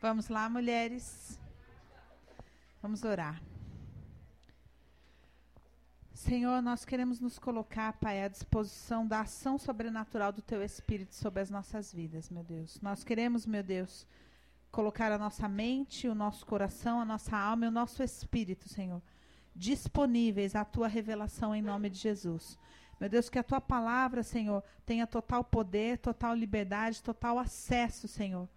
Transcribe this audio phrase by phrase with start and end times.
[0.00, 1.38] Vamos lá, mulheres.
[2.80, 3.38] Vamos orar.
[6.14, 11.42] Senhor, nós queremos nos colocar, Pai, à disposição da ação sobrenatural do Teu Espírito sobre
[11.42, 12.80] as nossas vidas, meu Deus.
[12.80, 14.06] Nós queremos, meu Deus,
[14.70, 19.02] colocar a nossa mente, o nosso coração, a nossa alma e o nosso espírito, Senhor,
[19.54, 22.58] disponíveis à Tua revelação em nome de Jesus.
[22.98, 28.48] Meu Deus, que a Tua palavra, Senhor, tenha total poder, total liberdade, total acesso, Senhor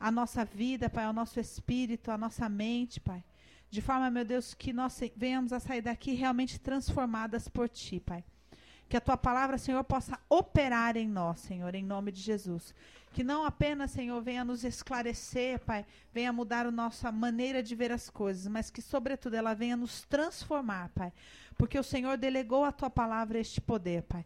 [0.00, 3.22] a nossa vida, Pai, ao nosso espírito, à nossa mente, Pai.
[3.70, 8.24] De forma, meu Deus, que nós venhamos a sair daqui realmente transformadas por Ti, Pai.
[8.88, 12.74] Que a Tua palavra, Senhor, possa operar em nós, Senhor, em nome de Jesus.
[13.12, 17.92] Que não apenas, Senhor, venha nos esclarecer, Pai, venha mudar a nossa maneira de ver
[17.92, 21.12] as coisas, mas que, sobretudo, ela venha nos transformar, Pai.
[21.58, 24.24] Porque o Senhor delegou a Tua palavra este poder, Pai.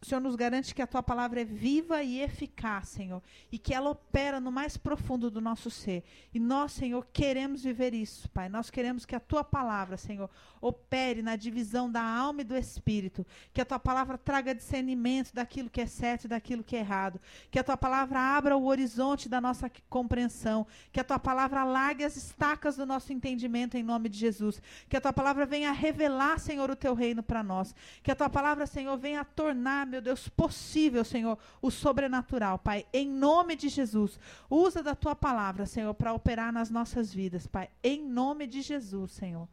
[0.00, 3.20] O Senhor nos garante que a tua palavra é viva e eficaz, Senhor,
[3.50, 6.04] e que ela opera no mais profundo do nosso ser.
[6.32, 8.48] E nós, Senhor, queremos viver isso, Pai.
[8.48, 13.26] Nós queremos que a tua palavra, Senhor, opere na divisão da alma e do espírito,
[13.52, 17.20] que a tua palavra traga discernimento daquilo que é certo e daquilo que é errado,
[17.50, 22.04] que a tua palavra abra o horizonte da nossa compreensão, que a tua palavra largue
[22.04, 26.38] as estacas do nosso entendimento em nome de Jesus, que a tua palavra venha revelar,
[26.38, 30.28] Senhor, o teu reino para nós, que a tua palavra, Senhor, venha tornar meu Deus,
[30.28, 32.86] possível, Senhor, o sobrenatural, Pai.
[32.92, 37.70] Em nome de Jesus, usa da tua palavra, Senhor, para operar nas nossas vidas, Pai.
[37.82, 39.48] Em nome de Jesus, Senhor.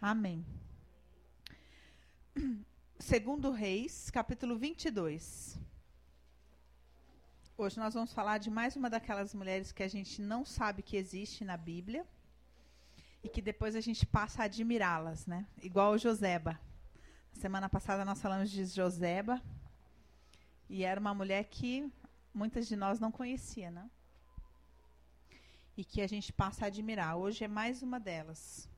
[0.00, 0.46] Amém.
[2.98, 5.58] Segundo Reis, capítulo 22.
[7.56, 10.96] Hoje nós vamos falar de mais uma daquelas mulheres que a gente não sabe que
[10.96, 12.06] existe na Bíblia
[13.22, 15.46] e que depois a gente passa a admirá-las, né?
[15.62, 16.58] Igual Joseba.
[17.34, 19.42] Semana passada nós falamos de Joseba,
[20.70, 21.92] e era uma mulher que
[22.32, 23.90] muitas de nós não conhecia, né?
[25.76, 27.16] E que a gente passa a admirar.
[27.16, 28.68] Hoje é mais uma delas.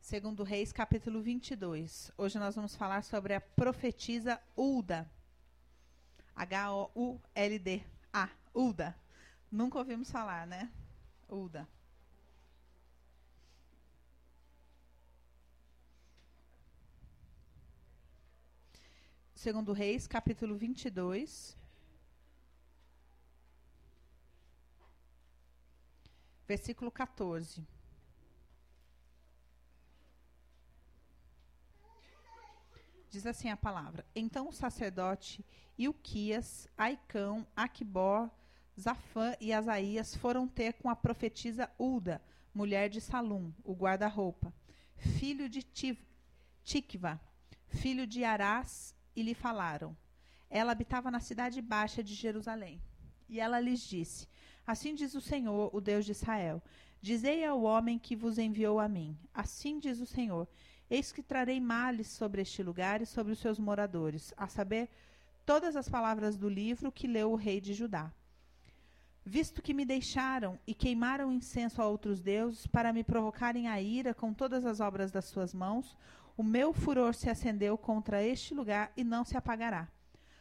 [0.00, 2.10] Segundo Reis, capítulo 22.
[2.16, 5.06] Hoje nós vamos falar sobre a profetisa Ulda.
[6.34, 7.82] H-O-U-L-D.
[8.10, 8.96] Ah, Ulda.
[9.52, 10.72] Nunca ouvimos falar, né?
[11.28, 11.68] Ulda.
[19.38, 21.56] Segundo Reis, capítulo 22.
[26.44, 27.64] Versículo 14.
[33.08, 35.46] Diz assim a palavra: Então o sacerdote
[35.78, 38.28] Ilquias, Aicão, Aquibor,
[38.76, 42.20] Zafã e Asaías foram ter com a profetisa Ulda,
[42.52, 44.52] mulher de Salum, o guarda-roupa,
[44.96, 45.62] filho de
[46.64, 47.20] Tikva,
[47.68, 49.96] filho de Arás e lhe falaram.
[50.48, 52.80] Ela habitava na cidade baixa de Jerusalém.
[53.28, 54.28] E ela lhes disse:
[54.64, 56.62] Assim diz o Senhor, o Deus de Israel:
[57.02, 60.46] Dizei ao homem que vos enviou a mim: Assim diz o Senhor:
[60.88, 64.88] Eis que trarei males sobre este lugar e sobre os seus moradores, a saber,
[65.44, 68.12] todas as palavras do livro que leu o rei de Judá.
[69.30, 74.14] Visto que me deixaram e queimaram incenso a outros deuses para me provocarem a ira
[74.14, 75.94] com todas as obras das suas mãos,
[76.34, 79.86] o meu furor se acendeu contra este lugar e não se apagará.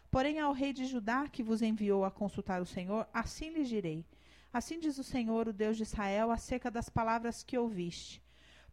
[0.09, 4.05] Porém, ao rei de Judá, que vos enviou a consultar o Senhor, assim lhes direi:
[4.53, 8.23] Assim diz o Senhor, o Deus de Israel, acerca das palavras que ouviste.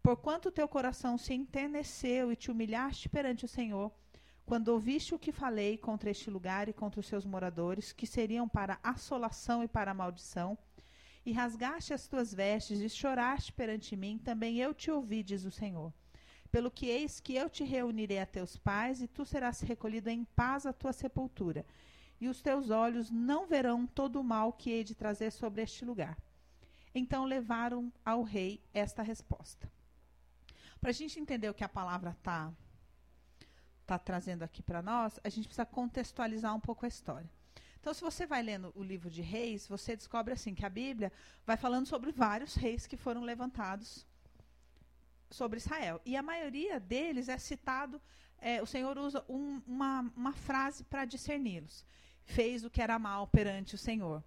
[0.00, 3.90] Porquanto teu coração se enterneceu e te humilhaste perante o Senhor,
[4.46, 8.48] quando ouviste o que falei contra este lugar e contra os seus moradores, que seriam
[8.48, 10.58] para assolação e para maldição,
[11.24, 15.50] e rasgaste as tuas vestes e choraste perante mim, também eu te ouvi, diz o
[15.50, 15.92] Senhor.
[16.52, 20.24] Pelo que eis que eu te reunirei a teus pais, e tu serás recolhido em
[20.24, 21.64] paz à tua sepultura,
[22.20, 25.84] e os teus olhos não verão todo o mal que hei de trazer sobre este
[25.84, 26.18] lugar.
[26.94, 29.72] Então levaram ao rei esta resposta.
[30.80, 32.52] Para a gente entender o que a palavra está
[33.86, 37.28] tá trazendo aqui para nós, a gente precisa contextualizar um pouco a história.
[37.80, 41.12] Então, se você vai lendo o livro de Reis, você descobre assim que a Bíblia
[41.46, 44.06] vai falando sobre vários reis que foram levantados
[45.30, 46.00] sobre Israel.
[46.04, 48.00] E a maioria deles é citado,
[48.38, 51.84] é, o Senhor usa um, uma, uma frase para discerni-los.
[52.24, 54.24] Fez o que era mal perante o Senhor.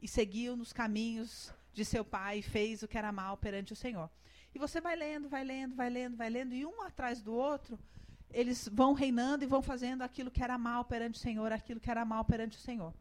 [0.00, 3.76] E seguiu nos caminhos de seu pai e fez o que era mal perante o
[3.76, 4.08] Senhor.
[4.54, 7.78] E você vai lendo, vai lendo, vai lendo, vai lendo, e um atrás do outro,
[8.32, 11.90] eles vão reinando e vão fazendo aquilo que era mal perante o Senhor, aquilo que
[11.90, 12.94] era mal perante o Senhor.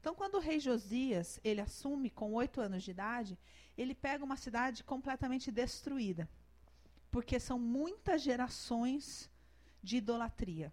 [0.00, 3.38] Então, quando o rei Josias ele assume com oito anos de idade,
[3.76, 6.28] ele pega uma cidade completamente destruída
[7.14, 9.30] porque são muitas gerações
[9.80, 10.72] de idolatria.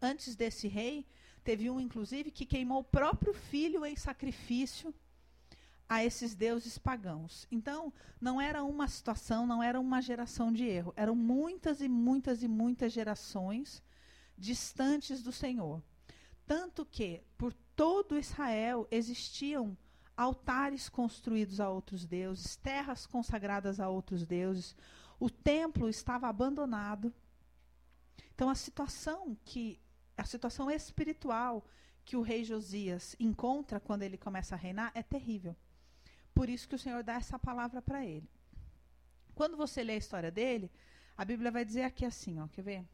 [0.00, 1.06] Antes desse rei,
[1.44, 4.94] teve um, inclusive, que queimou o próprio filho em sacrifício
[5.88, 7.46] a esses deuses pagãos.
[7.50, 12.42] Então, não era uma situação, não era uma geração de erro, eram muitas e muitas
[12.42, 13.82] e muitas gerações
[14.36, 15.82] distantes do Senhor.
[16.46, 19.76] Tanto que, por todo Israel, existiam
[20.16, 24.76] altares construídos a outros deuses, terras consagradas a outros deuses,
[25.18, 27.12] o templo estava abandonado.
[28.34, 29.80] Então, a situação que
[30.16, 31.66] a situação espiritual
[32.04, 35.56] que o rei Josias encontra quando ele começa a reinar é terrível.
[36.34, 38.28] Por isso que o Senhor dá essa palavra para ele.
[39.34, 40.70] Quando você lê a história dele,
[41.16, 42.84] a Bíblia vai dizer aqui assim, ó, quer ver?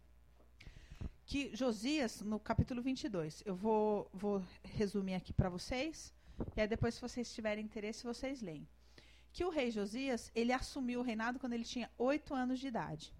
[1.24, 6.12] Que Josias, no capítulo 22, eu vou, vou resumir aqui para vocês,
[6.56, 8.66] e aí depois, se vocês tiverem interesse, vocês leem.
[9.32, 13.14] Que o rei Josias, ele assumiu o reinado quando ele tinha oito anos de idade.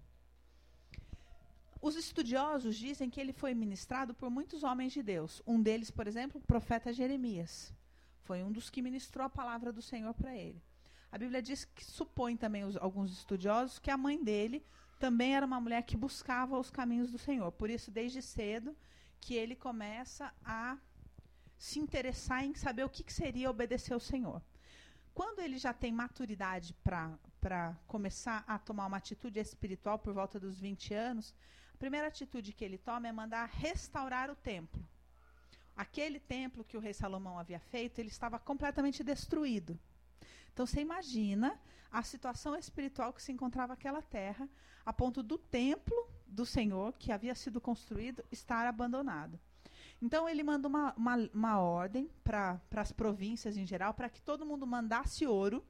[1.81, 5.41] Os estudiosos dizem que ele foi ministrado por muitos homens de Deus.
[5.47, 7.73] Um deles, por exemplo, o profeta Jeremias.
[8.23, 10.61] Foi um dos que ministrou a palavra do Senhor para ele.
[11.11, 14.65] A Bíblia diz que supõe também os, alguns estudiosos que a mãe dele
[14.99, 17.51] também era uma mulher que buscava os caminhos do Senhor.
[17.51, 18.75] Por isso, desde cedo,
[19.19, 20.77] que ele começa a
[21.57, 24.41] se interessar em saber o que, que seria obedecer ao Senhor.
[25.13, 30.59] Quando ele já tem maturidade para começar a tomar uma atitude espiritual por volta dos
[30.59, 31.35] 20 anos,
[31.77, 34.87] primeira atitude que ele toma é mandar restaurar o templo.
[35.75, 39.79] Aquele templo que o rei Salomão havia feito, ele estava completamente destruído.
[40.53, 41.59] Então você imagina
[41.91, 44.47] a situação espiritual que se encontrava aquela terra,
[44.85, 45.95] a ponto do templo
[46.27, 49.39] do Senhor, que havia sido construído, estar abandonado.
[50.01, 54.45] Então ele manda uma, uma, uma ordem para as províncias em geral, para que todo
[54.45, 55.63] mundo mandasse ouro,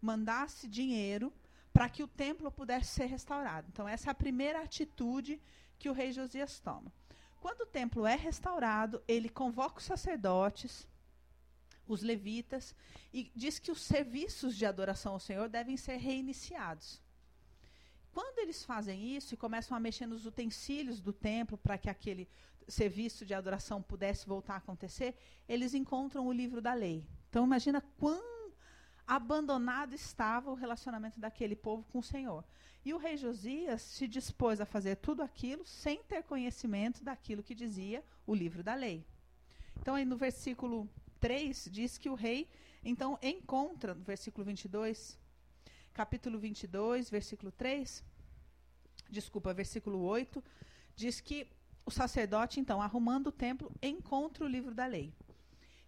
[0.00, 1.32] mandasse dinheiro
[1.72, 3.68] para que o templo pudesse ser restaurado.
[3.70, 5.40] Então, essa é a primeira atitude
[5.78, 6.92] que o rei Josias toma.
[7.40, 10.86] Quando o templo é restaurado, ele convoca os sacerdotes,
[11.88, 12.74] os levitas,
[13.12, 17.00] e diz que os serviços de adoração ao Senhor devem ser reiniciados.
[18.12, 22.28] Quando eles fazem isso e começam a mexer nos utensílios do templo para que aquele
[22.68, 25.16] serviço de adoração pudesse voltar a acontecer,
[25.48, 27.06] eles encontram o livro da lei.
[27.28, 28.52] Então imagina quão
[29.06, 32.44] abandonado estava o relacionamento daquele povo com o Senhor.
[32.84, 37.54] E o rei Josias se dispôs a fazer tudo aquilo sem ter conhecimento daquilo que
[37.54, 39.04] dizia o livro da lei.
[39.78, 40.88] Então, aí no versículo
[41.20, 42.48] 3, diz que o rei,
[42.82, 45.18] então, encontra, no versículo 22,
[45.92, 48.02] capítulo 22, versículo 3,
[49.10, 50.42] desculpa, versículo 8,
[50.96, 51.46] diz que
[51.84, 55.12] o sacerdote, então, arrumando o templo, encontra o livro da lei.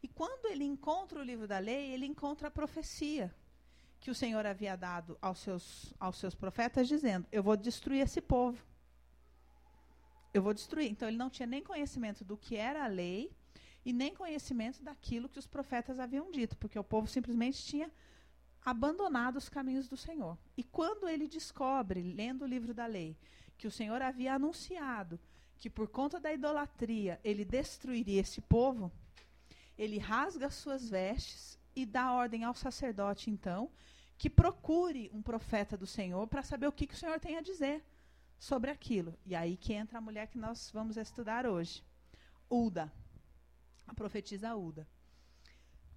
[0.03, 3.35] E quando ele encontra o livro da lei, ele encontra a profecia
[4.03, 8.21] que o Senhor havia dado aos seus, aos seus profetas, dizendo: Eu vou destruir esse
[8.21, 8.61] povo.
[10.35, 10.91] Eu vou destruir.
[10.91, 13.31] Então ele não tinha nem conhecimento do que era a lei
[13.85, 17.89] e nem conhecimento daquilo que os profetas haviam dito, porque o povo simplesmente tinha
[18.65, 20.37] abandonado os caminhos do Senhor.
[20.57, 23.17] E quando ele descobre, lendo o livro da lei,
[23.57, 25.19] que o Senhor havia anunciado
[25.59, 28.91] que por conta da idolatria ele destruiria esse povo,
[29.79, 33.71] ele rasga suas vestes e dá ordem ao sacerdote, então,
[34.19, 37.41] que procure um profeta do Senhor para saber o que, que o Senhor tem a
[37.41, 37.85] dizer
[38.39, 39.19] sobre aquilo.
[39.25, 41.83] E aí que entra a mulher que nós vamos estudar hoje,
[42.51, 42.93] Uda,
[43.87, 44.87] a profetisa Uda.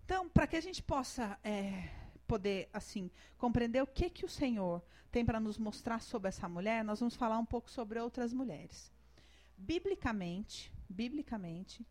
[0.03, 1.89] Então, para que a gente possa é,
[2.27, 6.83] poder assim compreender o que que o Senhor tem para nos mostrar sobre essa mulher,
[6.83, 8.91] nós vamos falar um pouco sobre outras mulheres.
[9.57, 11.85] Biblicamente, biblicamente,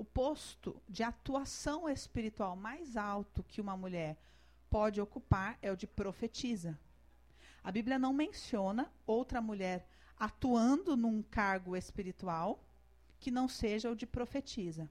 [0.00, 4.16] o posto de atuação espiritual mais alto que uma mulher
[4.70, 6.78] pode ocupar é o de profetisa.
[7.62, 9.86] A Bíblia não menciona outra mulher
[10.18, 12.64] atuando num cargo espiritual
[13.18, 14.88] que não seja o de profetisa.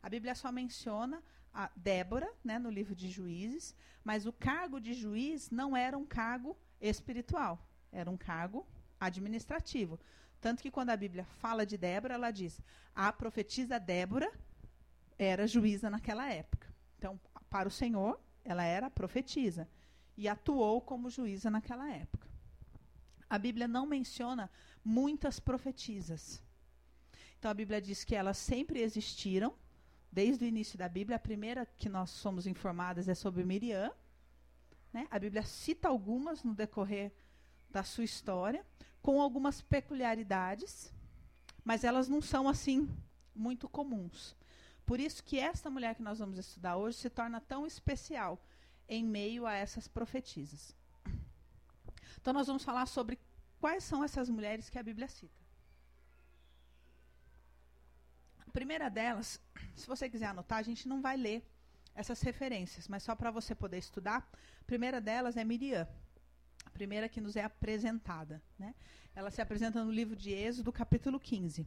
[0.00, 1.20] A Bíblia só menciona
[1.52, 6.06] a Débora, né, no livro de Juízes, mas o cargo de juiz não era um
[6.06, 7.58] cargo espiritual,
[7.90, 8.64] era um cargo
[9.00, 9.98] administrativo.
[10.44, 12.60] Tanto que quando a Bíblia fala de Débora, ela diz:
[12.94, 14.30] a profetisa Débora
[15.18, 16.68] era juíza naquela época.
[16.98, 19.66] Então, para o Senhor, ela era profetisa
[20.14, 22.28] e atuou como juíza naquela época.
[23.26, 24.50] A Bíblia não menciona
[24.84, 26.42] muitas profetisas.
[27.38, 29.54] Então, a Bíblia diz que elas sempre existiram,
[30.12, 31.16] desde o início da Bíblia.
[31.16, 33.90] A primeira que nós somos informadas é sobre Miriam.
[34.92, 35.08] Né?
[35.10, 37.14] A Bíblia cita algumas no decorrer
[37.70, 38.62] da sua história
[39.04, 40.90] com algumas peculiaridades,
[41.62, 42.88] mas elas não são assim
[43.34, 44.34] muito comuns.
[44.86, 48.42] Por isso que esta mulher que nós vamos estudar hoje se torna tão especial
[48.88, 50.74] em meio a essas profetisas.
[52.18, 53.20] Então nós vamos falar sobre
[53.60, 55.44] quais são essas mulheres que a Bíblia cita.
[58.46, 59.38] A primeira delas,
[59.74, 61.46] se você quiser anotar, a gente não vai ler
[61.94, 64.26] essas referências, mas só para você poder estudar.
[64.62, 65.86] A primeira delas é Miriam,
[66.74, 68.42] primeira que nos é apresentada.
[68.58, 68.74] Né?
[69.14, 71.64] Ela se apresenta no livro de Êxodo, capítulo 15.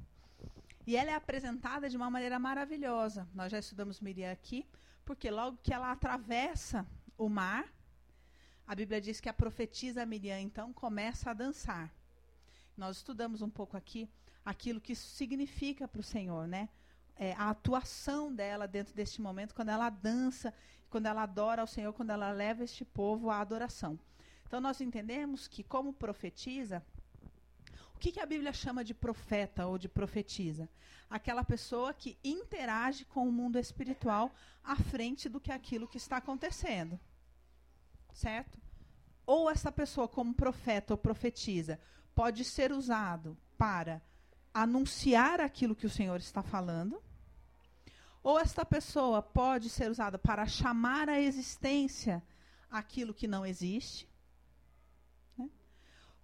[0.85, 3.27] E ela é apresentada de uma maneira maravilhosa.
[3.33, 4.65] Nós já estudamos Miriam aqui,
[5.05, 6.85] porque logo que ela atravessa
[7.17, 7.65] o mar,
[8.67, 11.91] a Bíblia diz que a profetisa Miriam então começa a dançar.
[12.75, 14.09] Nós estudamos um pouco aqui
[14.45, 16.69] aquilo que isso significa para o Senhor, né?
[17.15, 20.53] É, a atuação dela dentro deste momento, quando ela dança,
[20.89, 23.99] quando ela adora ao Senhor, quando ela leva este povo à adoração.
[24.47, 26.83] Então nós entendemos que, como profetiza,
[27.93, 30.69] o que, que, a Bíblia chama de profeta ou de profetiza?
[31.09, 34.31] Aquela pessoa que interage com o mundo espiritual
[34.63, 36.99] à frente do que aquilo que está acontecendo.
[38.13, 38.57] Certo?
[39.25, 41.79] Ou essa pessoa, como profeta ou profetiza,
[42.15, 44.01] pode ser usado para
[44.53, 47.01] anunciar aquilo que o Senhor está falando,
[48.23, 52.23] ou esta pessoa pode ser usada para chamar à existência
[52.69, 54.07] aquilo que não existe?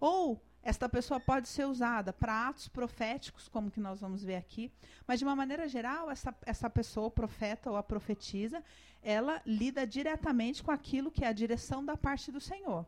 [0.00, 4.72] Ou esta pessoa pode ser usada para atos proféticos, como que nós vamos ver aqui,
[5.06, 8.64] mas de uma maneira geral, essa, essa pessoa, o profeta ou a profetisa,
[9.02, 12.86] ela lida diretamente com aquilo que é a direção da parte do Senhor.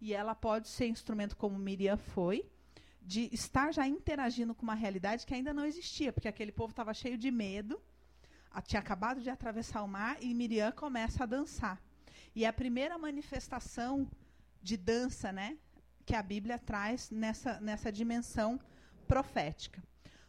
[0.00, 2.50] E ela pode ser instrumento como Miriam foi,
[3.00, 6.92] de estar já interagindo com uma realidade que ainda não existia, porque aquele povo estava
[6.92, 7.80] cheio de medo,
[8.66, 11.80] tinha acabado de atravessar o mar e Miriam começa a dançar.
[12.34, 14.10] E é a primeira manifestação
[14.60, 15.58] de dança, né,
[16.04, 18.60] que a Bíblia traz nessa, nessa dimensão
[19.06, 19.82] profética.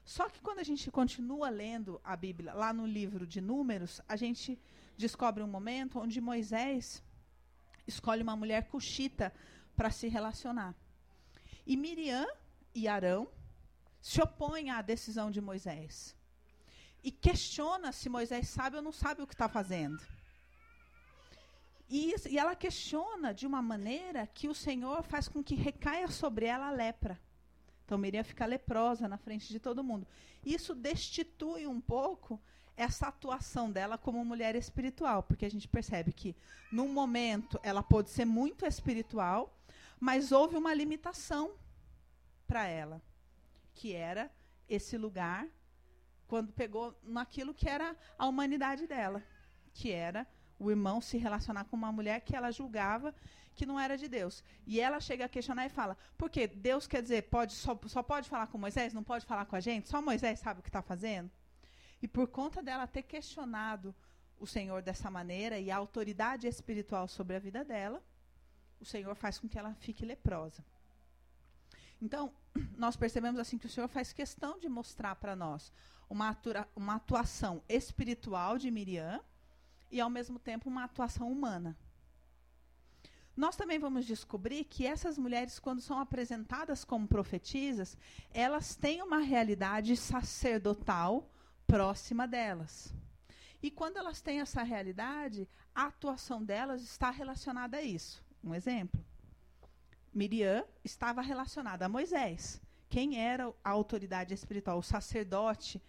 [0.04, 4.16] Só que quando a gente continua lendo a Bíblia, lá no livro de Números, a
[4.16, 4.60] gente
[4.98, 7.04] descobre um momento onde Moisés
[7.88, 9.34] escolhe uma mulher cuxita
[9.76, 10.76] para se relacionar.
[11.66, 12.28] E Miriam
[12.74, 13.28] e Arão
[14.00, 16.16] se opõem à decisão de Moisés.
[17.04, 20.00] E questiona se Moisés sabe ou não sabe o que está fazendo.
[21.90, 26.46] E, e ela questiona de uma maneira que o Senhor faz com que recaia sobre
[26.46, 27.20] ela a lepra.
[27.86, 30.08] Então Miriam fica leprosa na frente de todo mundo.
[30.44, 32.42] Isso destitui um pouco
[32.76, 36.36] essa atuação dela como mulher espiritual, porque a gente percebe que
[36.72, 39.56] num momento ela pôde ser muito espiritual,
[40.00, 41.54] mas houve uma limitação
[42.48, 43.02] para ela,
[43.74, 44.32] que era
[44.68, 45.48] esse lugar
[46.28, 49.24] quando pegou naquilo que era a humanidade dela,
[49.74, 50.28] que era
[50.60, 53.14] o irmão se relacionar com uma mulher que ela julgava
[53.56, 54.44] que não era de Deus.
[54.68, 56.46] E ela chega a questionar e fala: por quê?
[56.48, 59.60] Deus quer dizer, pode, só, só pode falar com Moisés, não pode falar com a
[59.60, 59.88] gente?
[59.88, 61.32] Só Moisés sabe o que está fazendo?
[62.02, 63.96] E por conta dela ter questionado
[64.38, 68.04] o Senhor dessa maneira e a autoridade espiritual sobre a vida dela,
[68.80, 70.64] o Senhor faz com que ela fique leprosa.
[72.02, 72.34] Então,
[72.78, 75.72] nós percebemos assim que o Senhor faz questão de mostrar para nós
[76.10, 79.22] uma, atura, uma atuação espiritual de Miriam
[79.92, 81.78] e, ao mesmo tempo, uma atuação humana.
[83.36, 87.98] Nós também vamos descobrir que essas mulheres, quando são apresentadas como profetisas,
[88.34, 91.30] elas têm uma realidade sacerdotal
[91.68, 92.94] próxima delas.
[93.62, 98.24] E quando elas têm essa realidade, a atuação delas está relacionada a isso.
[98.44, 99.04] Um exemplo.
[100.14, 102.62] Miriam estava relacionada a Moisés.
[102.88, 105.82] Quem era a autoridade espiritual, o sacerdote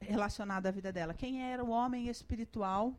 [0.00, 1.12] relacionado à vida dela?
[1.12, 2.96] Quem era o homem espiritual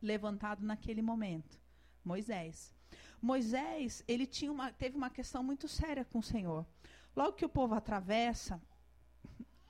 [0.00, 1.60] levantado naquele momento?
[2.04, 2.74] Moisés.
[3.20, 6.66] Moisés, ele tinha uma, teve uma questão muito séria com o Senhor.
[7.16, 8.60] Logo que o povo atravessa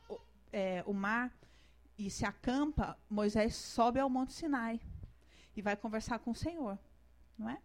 [0.08, 0.20] o,
[0.52, 1.35] é, o mar
[1.97, 4.80] e se acampa, Moisés sobe ao Monte Sinai
[5.56, 6.78] e vai conversar com o Senhor,
[7.37, 7.61] não é?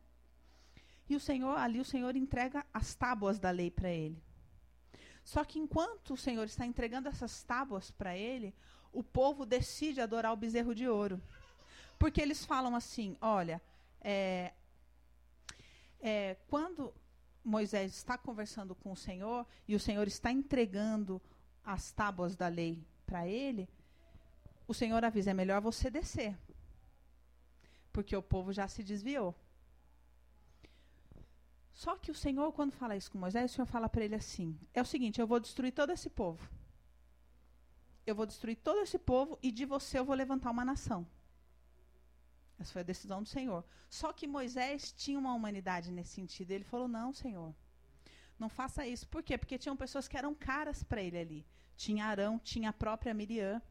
[1.09, 4.23] E o Senhor, ali o Senhor entrega as tábuas da lei para ele.
[5.23, 8.53] Só que enquanto o Senhor está entregando essas tábuas para ele,
[8.91, 11.21] o povo decide adorar o bezerro de ouro.
[11.97, 13.61] Porque eles falam assim: olha,
[14.01, 14.53] é,
[15.99, 16.93] é, quando
[17.43, 21.21] Moisés está conversando com o Senhor e o Senhor está entregando
[21.63, 23.69] as tábuas da lei para ele,
[24.67, 26.37] o Senhor avisa: é melhor você descer.
[27.91, 29.35] Porque o povo já se desviou.
[31.73, 34.57] Só que o Senhor, quando fala isso com Moisés, o Senhor fala para ele assim:
[34.73, 36.49] é o seguinte, eu vou destruir todo esse povo.
[38.05, 41.07] Eu vou destruir todo esse povo e de você eu vou levantar uma nação.
[42.59, 43.63] Essa foi a decisão do Senhor.
[43.89, 46.51] Só que Moisés tinha uma humanidade nesse sentido.
[46.51, 47.53] Ele falou: não, Senhor,
[48.39, 49.07] não faça isso.
[49.07, 49.37] Por quê?
[49.37, 51.45] Porque tinham pessoas que eram caras para ele ali.
[51.75, 53.61] Tinha Arão, tinha a própria Miriam.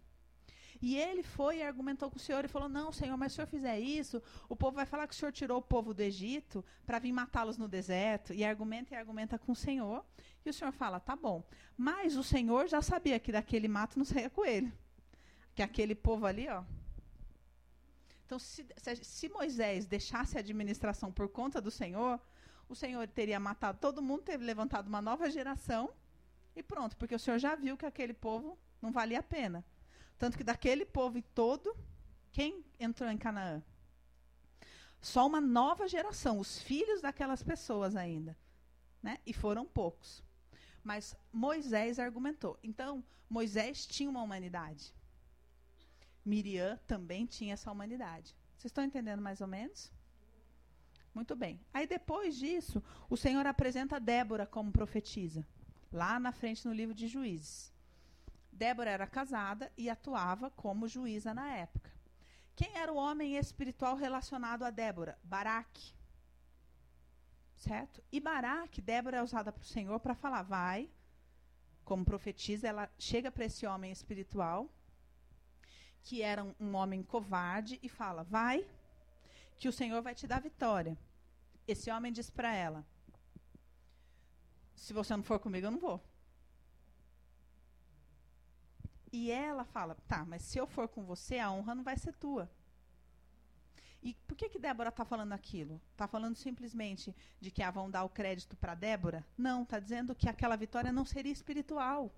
[0.81, 3.37] E ele foi e argumentou com o Senhor e falou: Não, Senhor, mas se o
[3.37, 6.65] Senhor fizer isso, o povo vai falar que o Senhor tirou o povo do Egito
[6.85, 8.35] para vir matá-los no deserto.
[8.35, 10.05] E argumenta e argumenta com o Senhor.
[10.45, 11.45] E o Senhor fala: Tá bom.
[11.77, 14.73] Mas o Senhor já sabia que daquele mato não saía coelho.
[15.55, 16.65] Que aquele povo ali, ó,
[18.26, 22.21] Então, se, se, se Moisés deixasse a administração por conta do Senhor,
[22.69, 25.93] o Senhor teria matado todo mundo, teria levantado uma nova geração
[26.55, 29.64] e pronto, porque o Senhor já viu que aquele povo não valia a pena.
[30.19, 31.76] Tanto que daquele povo todo,
[32.31, 33.62] quem entrou em Canaã?
[35.00, 38.37] Só uma nova geração, os filhos daquelas pessoas ainda.
[39.02, 39.19] Né?
[39.26, 40.23] E foram poucos.
[40.85, 42.59] Mas Moisés argumentou.
[42.62, 44.95] Então, Moisés tinha uma humanidade.
[46.25, 48.37] Miriam também tinha essa humanidade.
[48.57, 49.93] Vocês estão entendendo mais ou menos?
[51.14, 51.61] Muito bem.
[51.75, 55.47] Aí depois disso, o Senhor apresenta Débora como profetisa,
[55.93, 57.73] lá na frente no livro de Juízes.
[58.50, 61.91] Débora era casada e atuava como juíza na época.
[62.55, 65.19] Quem era o homem espiritual relacionado a Débora?
[65.25, 65.95] Baraque.
[67.57, 68.02] Certo?
[68.12, 70.91] E Baraque, Débora é usada para o Senhor para falar, vai,
[71.85, 74.71] como profetiza, ela chega para esse homem espiritual
[76.02, 78.66] que era um, homem covarde, e fala: Vai,
[79.59, 80.99] que o Senhor vai te dar vitória.
[81.66, 82.85] Esse homem diz para ela:
[84.75, 86.02] Se você não for comigo, eu não vou.
[89.12, 92.12] E ela fala: Tá, mas se eu for com você, a honra não vai ser
[92.14, 92.50] tua.
[94.02, 95.80] E por que que Débora está falando aquilo?
[95.92, 99.25] Está falando simplesmente de que ah, vão dar o crédito para Débora?
[99.38, 102.12] Não, está dizendo que aquela vitória não seria espiritual.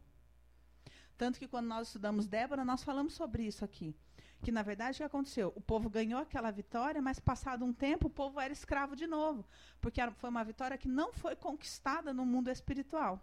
[1.16, 3.94] Tanto que quando nós estudamos Débora, nós falamos sobre isso aqui.
[4.42, 5.52] Que na verdade o que aconteceu?
[5.56, 9.44] O povo ganhou aquela vitória, mas passado um tempo o povo era escravo de novo.
[9.80, 13.22] Porque foi uma vitória que não foi conquistada no mundo espiritual.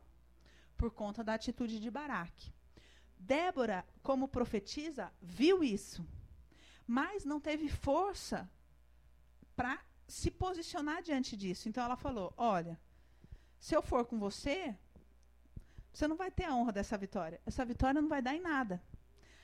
[0.78, 2.52] Por conta da atitude de Baraque.
[3.20, 6.04] Débora, como profetisa, viu isso.
[6.88, 8.50] Mas não teve força
[9.56, 11.70] para se posicionar diante disso.
[11.70, 12.80] Então ela falou: Olha,
[13.60, 14.76] se eu for com você,
[15.94, 17.42] você não vai ter a honra dessa vitória.
[17.46, 18.82] Essa vitória não vai dar em nada.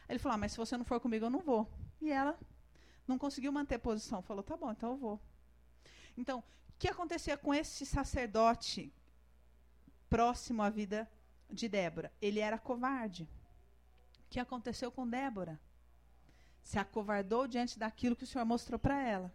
[0.07, 1.69] Ele falou: ah, mas se você não for comigo, eu não vou.
[2.01, 2.37] E ela
[3.07, 4.21] não conseguiu manter posição.
[4.21, 5.19] Falou: tá bom, então eu vou.
[6.17, 6.43] Então, o
[6.79, 8.93] que acontecia com esse sacerdote
[10.09, 11.09] próximo à vida
[11.49, 12.11] de Débora?
[12.21, 13.29] Ele era covarde.
[14.25, 15.59] O que aconteceu com Débora?
[16.63, 19.33] Se acovardou diante daquilo que o Senhor mostrou para ela.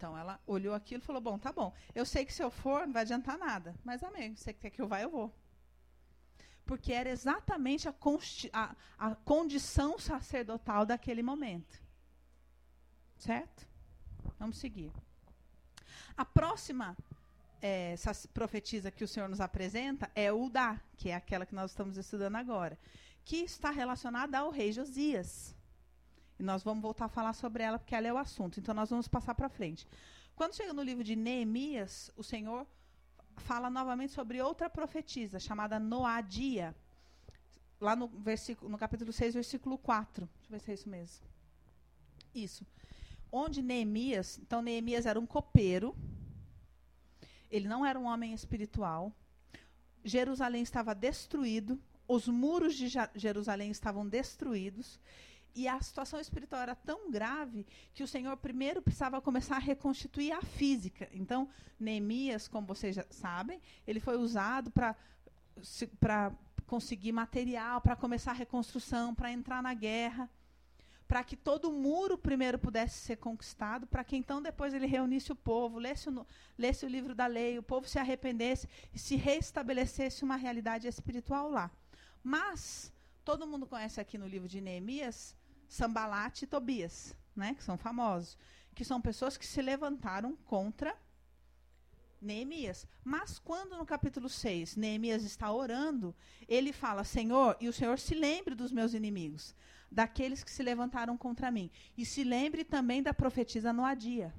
[0.00, 1.74] Então ela olhou aquilo e falou: Bom, tá bom.
[1.94, 3.74] Eu sei que se eu for, não vai adiantar nada.
[3.84, 5.30] Mas amém, você quer que eu vá, eu vou.
[6.64, 7.94] Porque era exatamente a,
[8.54, 11.78] a, a condição sacerdotal daquele momento.
[13.18, 13.68] Certo?
[14.38, 14.90] Vamos seguir.
[16.16, 16.96] A próxima
[17.60, 17.94] é,
[18.32, 22.36] profetisa que o Senhor nos apresenta é Udá, que é aquela que nós estamos estudando
[22.36, 22.78] agora,
[23.22, 25.54] que está relacionada ao rei Josias.
[26.40, 28.58] E nós vamos voltar a falar sobre ela, porque ela é o assunto.
[28.58, 29.86] Então, nós vamos passar para frente.
[30.34, 32.66] Quando chega no livro de Neemias, o Senhor
[33.36, 36.74] fala novamente sobre outra profetisa, chamada Noadia.
[37.78, 40.26] Lá no, versículo, no capítulo 6, versículo 4.
[40.26, 41.26] Deixa eu ver se é isso mesmo.
[42.34, 42.66] Isso.
[43.30, 45.94] Onde Neemias, então Neemias era um copeiro,
[47.50, 49.12] ele não era um homem espiritual.
[50.02, 54.98] Jerusalém estava destruído, os muros de Jerusalém estavam destruídos,
[55.54, 60.32] e a situação espiritual era tão grave que o Senhor primeiro precisava começar a reconstituir
[60.32, 61.08] a física.
[61.12, 64.96] Então, Neemias, como vocês já sabem, ele foi usado para
[66.66, 70.30] conseguir material, para começar a reconstrução, para entrar na guerra,
[71.08, 75.32] para que todo o muro primeiro pudesse ser conquistado, para que então depois ele reunisse
[75.32, 79.16] o povo, lesse o, lesse o livro da lei, o povo se arrependesse e se
[79.16, 81.68] reestabelecesse uma realidade espiritual lá.
[82.22, 82.92] Mas
[83.24, 85.34] todo mundo conhece aqui no livro de Neemias
[85.70, 88.36] Sambalat e Tobias, né, que são famosos,
[88.74, 90.96] que são pessoas que se levantaram contra
[92.20, 92.88] Neemias.
[93.04, 96.14] Mas quando no capítulo 6 Neemias está orando,
[96.48, 99.54] ele fala: Senhor, e o Senhor se lembre dos meus inimigos,
[99.88, 101.70] daqueles que se levantaram contra mim.
[101.96, 104.34] E se lembre também da profetisa Noadia.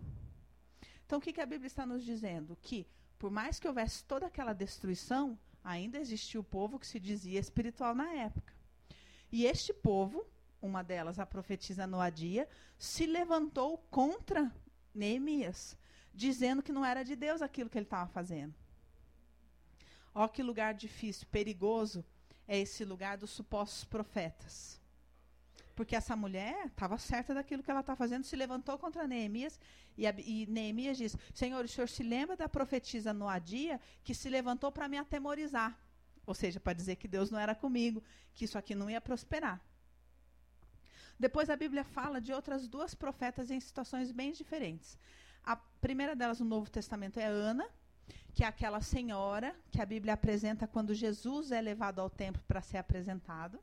[1.06, 2.58] Então o que, que a Bíblia está nos dizendo?
[2.62, 2.86] Que
[3.18, 7.96] por mais que houvesse toda aquela destruição, ainda existia o povo que se dizia espiritual
[7.96, 8.54] na época.
[9.32, 10.26] E este povo
[10.62, 12.48] uma delas, a profetisa Noadia,
[12.78, 14.52] se levantou contra
[14.94, 15.78] Neemias,
[16.14, 18.54] dizendo que não era de Deus aquilo que ele estava fazendo.
[20.14, 22.06] Ó, que lugar difícil, perigoso
[22.48, 24.80] é esse lugar dos supostos profetas.
[25.74, 29.60] Porque essa mulher estava certa daquilo que ela está fazendo, se levantou contra Neemias,
[29.98, 34.30] e, a, e Neemias diz: Senhor, o senhor se lembra da profetisa Noadia que se
[34.30, 35.78] levantou para me atemorizar?
[36.26, 39.62] Ou seja, para dizer que Deus não era comigo, que isso aqui não ia prosperar.
[41.26, 44.98] Depois a Bíblia fala de outras duas profetas em situações bem diferentes.
[45.44, 47.68] A primeira delas no Novo Testamento é Ana,
[48.34, 52.60] que é aquela senhora que a Bíblia apresenta quando Jesus é levado ao templo para
[52.70, 53.60] ser apresentado,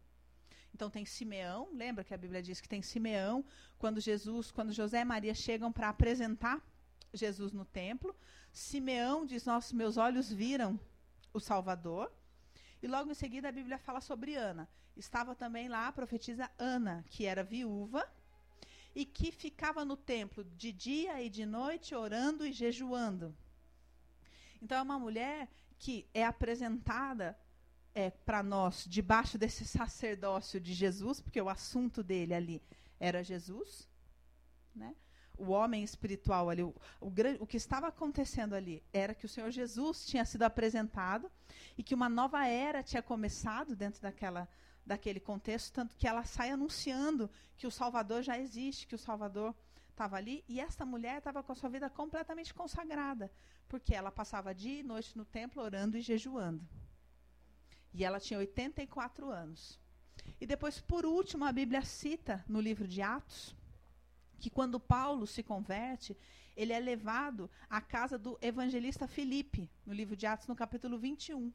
[0.73, 3.45] Então tem Simeão, lembra que a Bíblia diz que tem Simeão,
[3.77, 6.65] quando Jesus, quando José e Maria chegam para apresentar
[7.13, 8.15] Jesus no templo,
[8.53, 10.79] Simeão diz: "Nossos meus olhos viram
[11.33, 12.13] o Salvador".
[12.83, 14.69] E logo em seguida a Bíblia fala sobre Ana.
[14.97, 18.09] Estava também lá a profetisa Ana, que era viúva
[18.95, 23.37] e que ficava no templo de dia e de noite orando e jejuando.
[24.61, 27.39] Então é uma mulher que é apresentada
[27.95, 32.63] é, para nós debaixo desse sacerdócio de Jesus, porque o assunto dele ali
[32.99, 33.89] era Jesus,
[34.75, 34.95] né?
[35.39, 39.51] O homem espiritual ali, o, o, o, que estava acontecendo ali era que o Senhor
[39.51, 41.31] Jesus tinha sido apresentado
[41.77, 44.49] e que uma nova era tinha começado dentro daquela,
[44.85, 49.55] daquele contexto, tanto que ela sai anunciando que o Salvador já existe, que o Salvador
[49.89, 53.31] estava ali, e essa mulher estava com a sua vida completamente consagrada,
[53.69, 56.67] porque ela passava dia e noite no templo orando e jejuando.
[57.93, 59.81] E ela tinha 84 anos.
[60.41, 63.57] E depois, por último, a Bíblia cita no livro de Atos
[64.39, 66.17] que quando Paulo se converte,
[66.57, 71.53] ele é levado à casa do evangelista Filipe, no livro de Atos, no capítulo 21.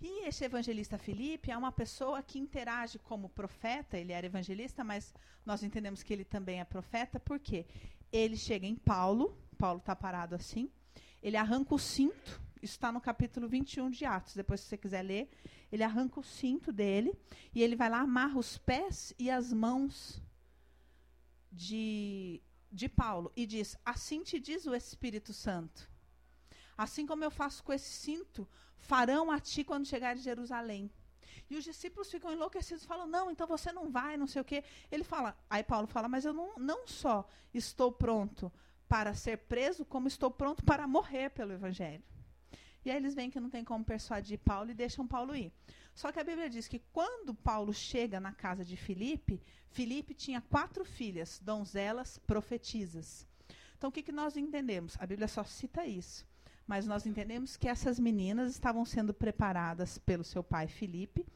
[0.00, 5.14] E esse evangelista Filipe é uma pessoa que interage como profeta, ele era evangelista, mas
[5.46, 7.66] nós entendemos que ele também é profeta, porque
[8.10, 10.70] ele chega em Paulo, Paulo está parado assim,
[11.22, 15.02] ele arranca o cinto, isso está no capítulo 21 de Atos, depois se você quiser
[15.02, 15.30] ler,
[15.70, 17.12] ele arranca o cinto dele
[17.54, 20.20] e ele vai lá, amarra os pés e as mãos
[21.52, 25.90] de, de Paulo e diz: Assim te diz o Espírito Santo.
[26.76, 30.90] Assim como eu faço com esse cinto, farão a ti quando chegar de Jerusalém.
[31.50, 34.64] E os discípulos ficam enlouquecidos, falam: Não, então você não vai, não sei o quê.
[34.90, 38.50] Ele fala, aí Paulo fala: Mas eu não, não só estou pronto
[38.88, 42.02] para ser preso, como estou pronto para morrer pelo Evangelho.
[42.84, 45.52] E aí eles veem que não tem como persuadir Paulo e deixam Paulo ir.
[45.94, 50.40] Só que a Bíblia diz que quando Paulo chega na casa de Filipe, Filipe tinha
[50.40, 53.26] quatro filhas, donzelas profetisas.
[53.76, 54.96] Então o que, que nós entendemos?
[54.98, 56.26] A Bíblia só cita isso.
[56.66, 61.26] Mas nós entendemos que essas meninas estavam sendo preparadas pelo seu pai Filipe,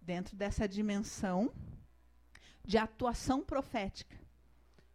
[0.00, 1.52] dentro dessa dimensão
[2.64, 4.16] de atuação profética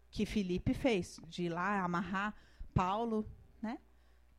[0.10, 2.36] que Filipe fez, de ir lá amarrar
[2.74, 3.28] Paulo,
[3.62, 3.80] né?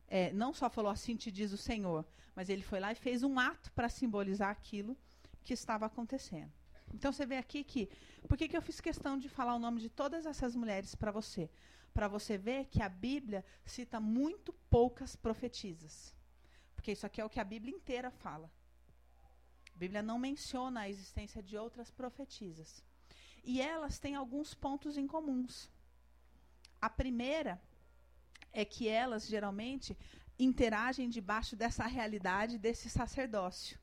[0.07, 3.23] É, não só falou assim te diz o Senhor, mas ele foi lá e fez
[3.23, 4.97] um ato para simbolizar aquilo
[5.43, 6.51] que estava acontecendo.
[6.93, 7.89] Então você vê aqui que.
[8.27, 11.11] Por que, que eu fiz questão de falar o nome de todas essas mulheres para
[11.11, 11.49] você?
[11.93, 16.13] Para você ver que a Bíblia cita muito poucas profetisas.
[16.75, 18.51] Porque isso aqui é o que a Bíblia inteira fala.
[19.73, 22.83] A Bíblia não menciona a existência de outras profetisas.
[23.43, 25.69] E elas têm alguns pontos em comuns.
[26.81, 27.61] A primeira
[28.51, 29.97] é que elas geralmente
[30.37, 33.79] interagem debaixo dessa realidade desse sacerdócio.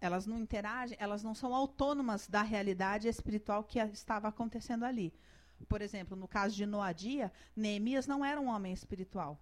[0.00, 5.14] Elas não interagem, elas não são autônomas da realidade espiritual que estava acontecendo ali.
[5.68, 9.40] Por exemplo, no caso de Noadia, Neemias não era um homem espiritual.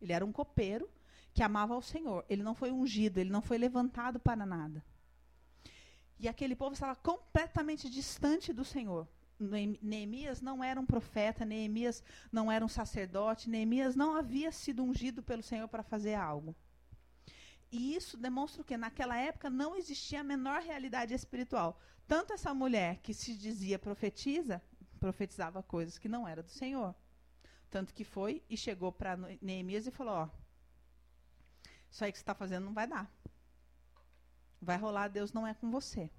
[0.00, 0.90] Ele era um copeiro
[1.32, 2.24] que amava ao Senhor.
[2.28, 4.84] Ele não foi ungido, ele não foi levantado para nada.
[6.18, 9.08] E aquele povo estava completamente distante do Senhor.
[9.82, 15.22] Neemias não era um profeta, Neemias não era um sacerdote, Neemias não havia sido ungido
[15.22, 16.54] pelo Senhor para fazer algo.
[17.70, 21.80] E isso demonstra que naquela época não existia a menor realidade espiritual.
[22.06, 24.62] Tanto essa mulher que se dizia profetiza,
[25.00, 26.94] profetizava coisas que não eram do Senhor.
[27.70, 30.28] Tanto que foi e chegou para Neemias e falou: Ó,
[31.90, 33.10] isso aí que você está fazendo não vai dar.
[34.60, 36.10] Vai rolar, Deus não é com você.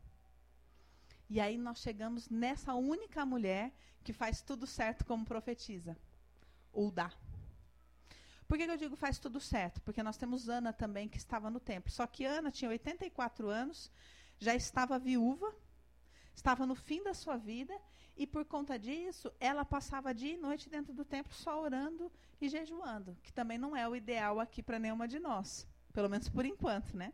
[1.34, 5.98] E aí nós chegamos nessa única mulher que faz tudo certo como profetiza.
[6.72, 7.12] Ulda.
[8.48, 9.82] Por que, que eu digo faz tudo certo?
[9.82, 11.92] Porque nós temos Ana também que estava no templo.
[11.92, 13.92] Só que Ana tinha 84 anos,
[14.38, 15.52] já estava viúva,
[16.36, 17.76] estava no fim da sua vida,
[18.16, 22.48] e por conta disso, ela passava dia e noite dentro do templo só orando e
[22.48, 26.46] jejuando, que também não é o ideal aqui para nenhuma de nós, pelo menos por
[26.46, 27.12] enquanto, né?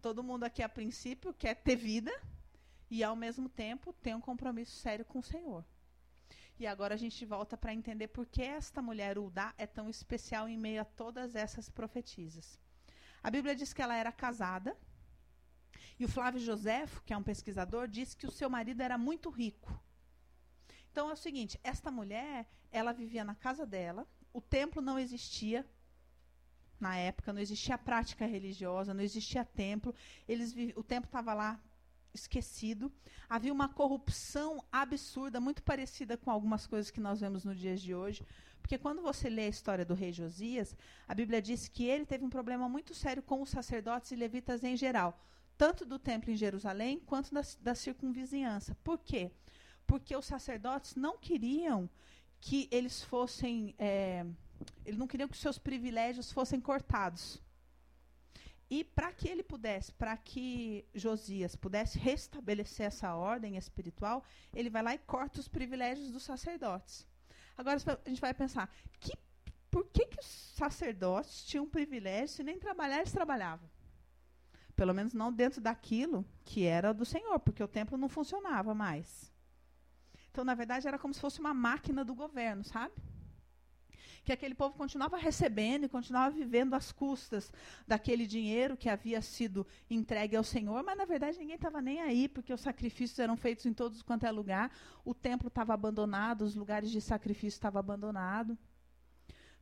[0.00, 2.10] Todo mundo aqui a princípio quer ter vida,
[2.94, 5.64] e, ao mesmo tempo, tem um compromisso sério com o Senhor.
[6.60, 10.48] E agora a gente volta para entender por que esta mulher Uldá é tão especial
[10.48, 12.56] em meio a todas essas profetisas.
[13.20, 14.76] A Bíblia diz que ela era casada,
[15.98, 19.28] e o Flávio Joséfo, que é um pesquisador, diz que o seu marido era muito
[19.28, 19.76] rico.
[20.92, 25.68] Então é o seguinte, esta mulher, ela vivia na casa dela, o templo não existia
[26.78, 29.92] na época, não existia prática religiosa, não existia templo,
[30.28, 31.60] eles o templo estava lá
[32.14, 32.92] esquecido.
[33.28, 37.94] Havia uma corrupção absurda, muito parecida com algumas coisas que nós vemos no dias de
[37.94, 38.24] hoje.
[38.62, 40.74] Porque quando você lê a história do rei Josias,
[41.06, 44.64] a Bíblia diz que ele teve um problema muito sério com os sacerdotes e levitas
[44.64, 45.20] em geral,
[45.58, 48.74] tanto do templo em Jerusalém quanto da, da circunvizinhança.
[48.82, 49.30] Por quê?
[49.86, 51.90] Porque os sacerdotes não queriam
[52.40, 53.74] que eles fossem.
[53.78, 54.24] É,
[54.84, 57.42] eles não queriam que seus privilégios fossem cortados.
[58.70, 64.24] E para que ele pudesse, para que Josias pudesse restabelecer essa ordem espiritual,
[64.54, 67.06] ele vai lá e corta os privilégios dos sacerdotes.
[67.56, 69.12] Agora a gente vai pensar, que,
[69.70, 73.68] por que, que os sacerdotes tinham privilégio se nem trabalhar eles trabalhavam?
[74.74, 79.32] Pelo menos não dentro daquilo que era do Senhor, porque o templo não funcionava mais.
[80.30, 82.94] Então, na verdade, era como se fosse uma máquina do governo, sabe?
[84.24, 87.52] Que aquele povo continuava recebendo e continuava vivendo às custas
[87.86, 92.26] daquele dinheiro que havia sido entregue ao Senhor, mas na verdade ninguém estava nem aí,
[92.28, 94.70] porque os sacrifícios eram feitos em todos quanto é lugar,
[95.04, 98.56] o templo estava abandonado, os lugares de sacrifício estavam abandonados.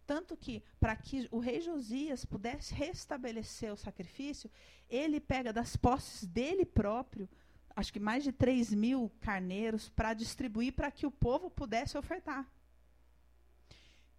[0.07, 4.51] Tanto que, para que o rei Josias pudesse restabelecer o sacrifício,
[4.89, 7.29] ele pega das posses dele próprio,
[7.75, 12.49] acho que mais de 3 mil carneiros, para distribuir para que o povo pudesse ofertar.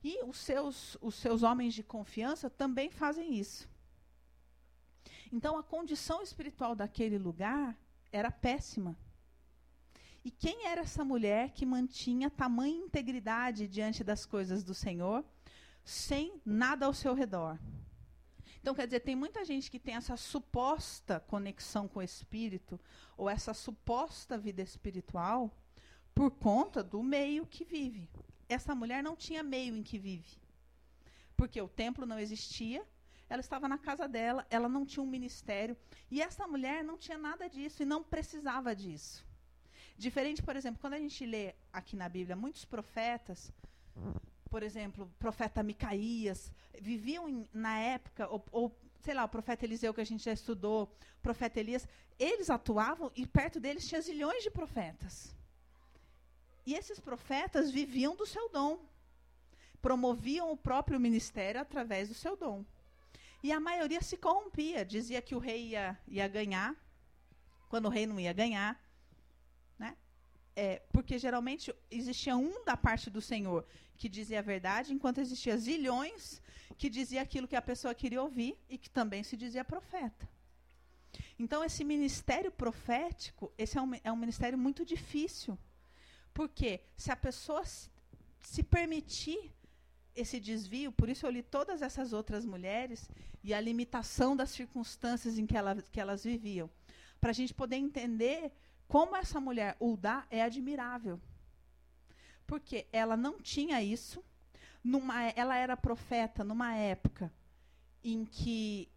[0.04, 3.70] E os seus, os seus homens de confiança também fazem isso.
[5.32, 7.78] Então, a condição espiritual daquele lugar
[8.12, 8.98] era péssima.
[10.24, 15.26] E quem era essa mulher que mantinha tamanha integridade diante das coisas do Senhor?
[15.84, 17.60] sem nada ao seu redor.
[18.62, 22.80] Então, quer dizer, tem muita gente que tem essa suposta conexão com o espírito,
[23.18, 25.52] ou essa suposta vida espiritual,
[26.16, 28.10] por conta do meio que vive.
[28.54, 30.38] Essa mulher não tinha meio em que vive.
[31.36, 32.86] Porque o templo não existia,
[33.30, 35.76] ela estava na casa dela, ela não tinha um ministério.
[36.12, 39.26] E essa mulher não tinha nada disso e não precisava disso.
[39.98, 43.52] Diferente, por exemplo, quando a gente lê aqui na Bíblia muitos profetas,
[44.50, 49.66] por exemplo, o profeta Micaías, viviam em, na época, ou, ou, sei lá, o profeta
[49.66, 51.88] Eliseu que a gente já estudou, o profeta Elias,
[52.20, 55.36] eles atuavam e perto deles tinha zilhões de profetas.
[56.66, 58.80] E esses profetas viviam do seu dom.
[59.82, 62.66] Promoviam o próprio ministério através do seu dom.
[63.42, 66.74] E a maioria se corrompia, dizia que o rei ia, ia ganhar,
[67.68, 68.82] quando o rei não ia ganhar,
[70.56, 73.66] é, porque geralmente existia um da parte do Senhor
[73.98, 76.42] que dizia a verdade, enquanto existia zilhões
[76.78, 80.28] que dizia aquilo que a pessoa queria ouvir e que também se dizia profeta.
[81.38, 85.58] Então, esse ministério profético, esse é um, é um ministério muito difícil.
[86.34, 89.52] Porque se a pessoa se, permitir
[90.16, 93.10] esse desvio, por isso eu li todas essas outras mulheres
[93.44, 96.70] e a limitação das circunstâncias em que, ela, que elas viviam,
[97.20, 98.52] para a gente poder entender
[98.88, 101.20] como essa mulher Uldá é admirável.
[102.46, 104.24] Porque ela não tinha isso,
[104.84, 107.32] numa, ela era profeta numa época
[108.04, 108.90] em que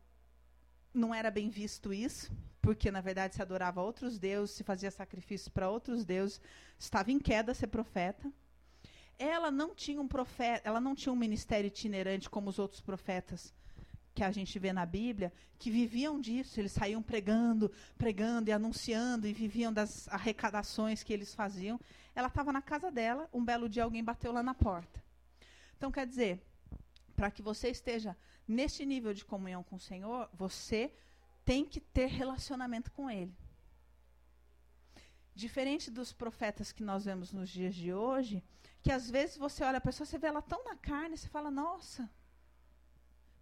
[0.93, 2.33] não era bem visto isso,
[2.67, 6.41] porque na verdade se adorava outros deuses, se fazia sacrifício para outros deuses,
[6.77, 8.29] estava em queda ser profeta.
[9.17, 13.55] Ela não tinha um profeta, ela não tinha um ministério itinerante como os outros profetas
[14.13, 19.29] que a gente vê na Bíblia, que viviam disso, eles saíam pregando, pregando e anunciando
[19.29, 21.79] e viviam das arrecadações que eles faziam.
[22.17, 25.01] Ela estava na casa dela, um belo dia alguém bateu lá na porta.
[25.77, 26.43] Então, quer dizer,
[27.15, 28.17] para que você esteja
[28.49, 30.91] neste nível de comunhão com o Senhor, você
[31.47, 33.35] tem que ter relacionamento com Ele.
[35.35, 38.43] Diferente dos profetas que nós vemos nos dias de hoje,
[38.83, 41.51] que às vezes você olha a pessoa, você vê ela tão na carne, você fala,
[41.51, 42.11] nossa,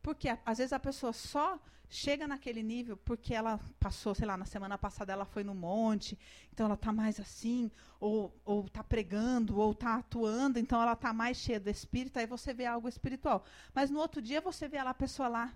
[0.02, 4.44] porque às vezes a pessoa só chega naquele nível porque ela passou, sei lá, na
[4.44, 6.18] semana passada ela foi no monte,
[6.52, 8.34] então ela está mais assim, ou
[8.66, 12.66] está pregando, ou está atuando, então ela está mais cheia do espírito, aí você vê
[12.66, 13.44] algo espiritual.
[13.72, 15.54] Mas no outro dia você vê a pessoa lá,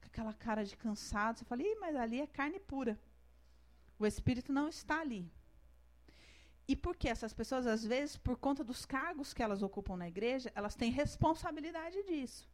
[0.00, 2.98] com aquela cara de cansado, você fala, Ih, mas ali é carne pura.
[3.98, 5.30] O espírito não está ali.
[6.68, 10.08] E por que essas pessoas, às vezes, por conta dos cargos que elas ocupam na
[10.08, 12.48] igreja, elas têm responsabilidade disso.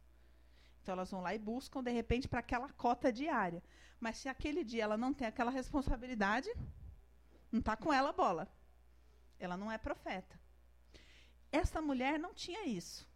[0.81, 3.63] Então elas vão lá e buscam, de repente, para aquela cota diária.
[3.99, 6.49] Mas se aquele dia ela não tem aquela responsabilidade,
[7.51, 8.47] não está com ela a bola.
[9.39, 10.39] Ela não é profeta.
[11.51, 13.07] Essa mulher não tinha isso.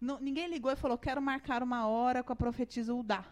[0.00, 3.24] Não, ninguém ligou e falou: quero marcar uma hora com a profetisa Udá.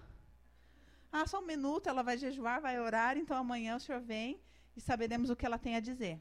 [1.11, 4.39] Ah, só um minuto, ela vai jejuar, vai orar, então amanhã o senhor vem
[4.77, 6.21] e saberemos o que ela tem a dizer.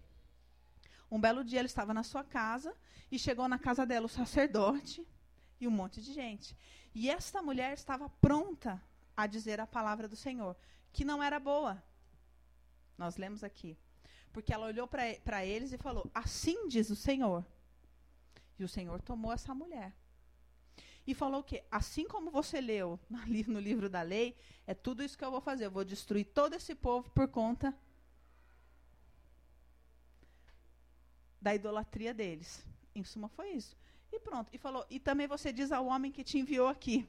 [1.11, 2.73] Um belo dia ele estava na sua casa
[3.11, 5.05] e chegou na casa dela o sacerdote
[5.59, 6.55] e um monte de gente.
[6.95, 8.81] E esta mulher estava pronta
[9.15, 10.55] a dizer a palavra do Senhor,
[10.93, 11.83] que não era boa.
[12.97, 13.77] Nós lemos aqui.
[14.31, 17.45] Porque ela olhou para eles e falou: Assim diz o Senhor.
[18.57, 19.93] E o Senhor tomou essa mulher.
[21.07, 22.99] E falou que, assim como você leu
[23.47, 24.35] no livro da lei,
[24.67, 25.65] é tudo isso que eu vou fazer.
[25.65, 27.73] Eu vou destruir todo esse povo por conta
[31.41, 32.67] da idolatria deles.
[32.93, 33.77] Em suma, foi isso.
[34.11, 34.49] E pronto.
[34.51, 37.07] E falou: E também você diz ao homem que te enviou aqui,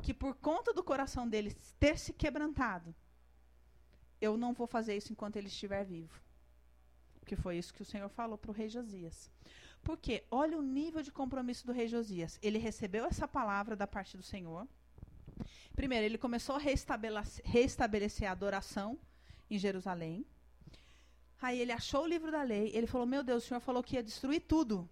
[0.00, 2.94] que por conta do coração dele ter se quebrantado,
[4.20, 6.22] eu não vou fazer isso enquanto ele estiver vivo.
[7.18, 9.30] Porque foi isso que o Senhor falou para o rei Josias.
[9.84, 12.38] Porque olha o nível de compromisso do rei Josias.
[12.42, 14.66] Ele recebeu essa palavra da parte do Senhor.
[15.76, 16.60] Primeiro, ele começou a
[17.44, 18.98] reestabelecer a adoração
[19.50, 20.24] em Jerusalém.
[21.42, 22.70] Aí ele achou o livro da lei.
[22.74, 24.88] Ele falou: Meu Deus, o Senhor falou que ia destruir tudo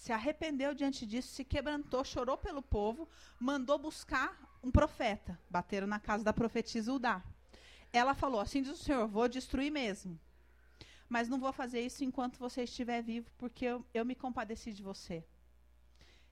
[0.00, 3.06] se arrependeu diante disso, se quebrantou, chorou pelo povo,
[3.38, 5.38] mandou buscar um profeta.
[5.50, 7.22] Bateram na casa da profetisa Udá.
[7.92, 10.18] Ela falou: Assim diz o Senhor, vou destruir mesmo.
[11.10, 14.82] Mas não vou fazer isso enquanto você estiver vivo, porque eu, eu me compadeci de
[14.82, 15.24] você.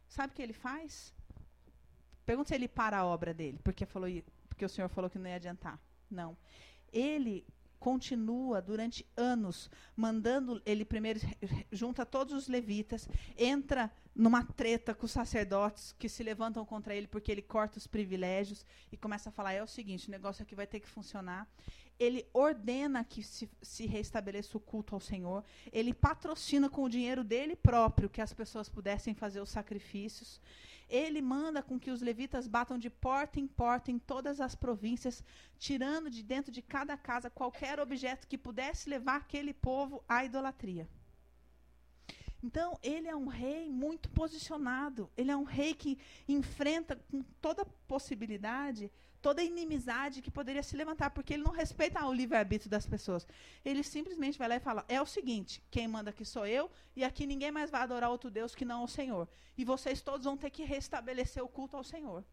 [0.09, 1.12] Sabe o que ele faz?
[2.25, 4.09] Pergunta se ele para a obra dele, porque, falou,
[4.49, 5.81] porque o Senhor falou que não ia adiantar.
[6.09, 6.37] Não.
[6.93, 7.45] Ele
[7.79, 11.21] continua durante anos mandando ele primeiro
[11.71, 17.07] junta todos os levitas, entra numa treta com os sacerdotes que se levantam contra ele
[17.07, 20.55] porque ele corta os privilégios e começa a falar é o seguinte, o negócio aqui
[20.55, 21.49] vai ter que funcionar.
[21.99, 25.45] Ele ordena que se, se restabeleça o culto ao Senhor.
[25.73, 30.41] Ele patrocina com o dinheiro dele próprio que as pessoas pudessem fazer os sacrifícios.
[30.89, 35.23] Ele manda com que os levitas batam de porta em porta em todas as províncias,
[35.59, 40.89] tirando de dentro de cada casa qualquer objeto que pudesse levar aquele povo à idolatria.
[42.43, 45.11] Então, ele é um rei muito posicionado.
[45.17, 51.11] Ele é um rei que enfrenta com toda possibilidade toda inimizade que poderia se levantar,
[51.11, 53.26] porque ele não respeita o livre-arbítrio das pessoas.
[53.64, 57.04] Ele simplesmente vai lá e fala: é o seguinte, quem manda aqui sou eu, e
[57.04, 59.28] aqui ninguém mais vai adorar outro Deus que não o Senhor.
[59.57, 62.24] E vocês todos vão ter que restabelecer o culto ao Senhor.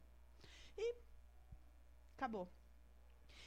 [0.77, 0.95] E
[2.15, 2.51] acabou.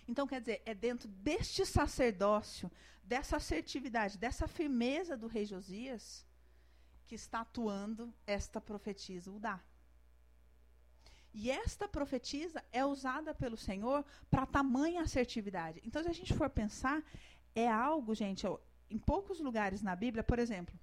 [0.06, 2.70] Então, quer dizer, é dentro deste sacerdócio,
[3.04, 6.26] dessa assertividade, dessa firmeza do rei Josias,
[7.06, 9.62] que está atuando esta profetisa Udá.
[11.32, 15.80] E esta profetisa é usada pelo Senhor para tamanha assertividade.
[15.84, 17.02] Então, se a gente for pensar,
[17.54, 18.46] é algo, gente,
[18.90, 20.78] em poucos lugares na Bíblia, por exemplo,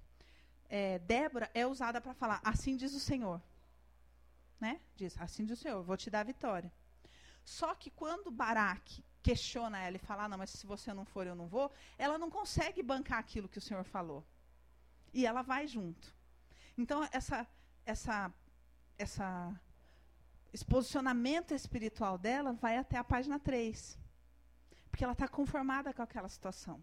[0.68, 3.40] é, Débora é usada para falar, assim diz o Senhor.
[4.60, 4.80] Né?
[4.96, 6.72] Diz, assim diz o Senhor, vou te dar a vitória.
[7.44, 11.26] Só que quando Baraque questiona ela e fala, ah, não, mas se você não for,
[11.26, 14.24] eu não vou, ela não consegue bancar aquilo que o Senhor falou.
[15.12, 16.14] E ela vai junto.
[16.78, 17.46] Então, essa,
[17.84, 18.32] essa,
[18.98, 19.60] essa
[20.52, 23.98] esse posicionamento espiritual dela vai até a página 3.
[24.90, 26.82] Porque ela está conformada com aquela situação.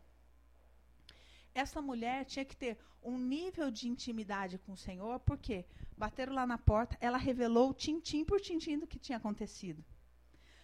[1.54, 5.66] Essa mulher tinha que ter um nível de intimidade com o Senhor, porque
[5.98, 9.84] bateram lá na porta, ela revelou tintim por tintim do que tinha acontecido.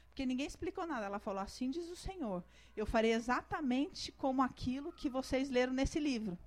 [0.07, 1.05] Porque ninguém explicou nada.
[1.05, 2.43] Ela falou: Assim diz o Senhor,
[2.75, 6.37] eu farei exatamente como aquilo que vocês leram nesse livro.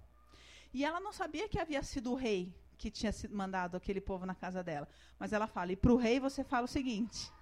[0.74, 4.34] E ela não sabia que havia sido o rei que tinha mandado aquele povo na
[4.34, 4.88] casa dela.
[5.16, 7.32] Mas ela fala: e para o rei você fala o seguinte: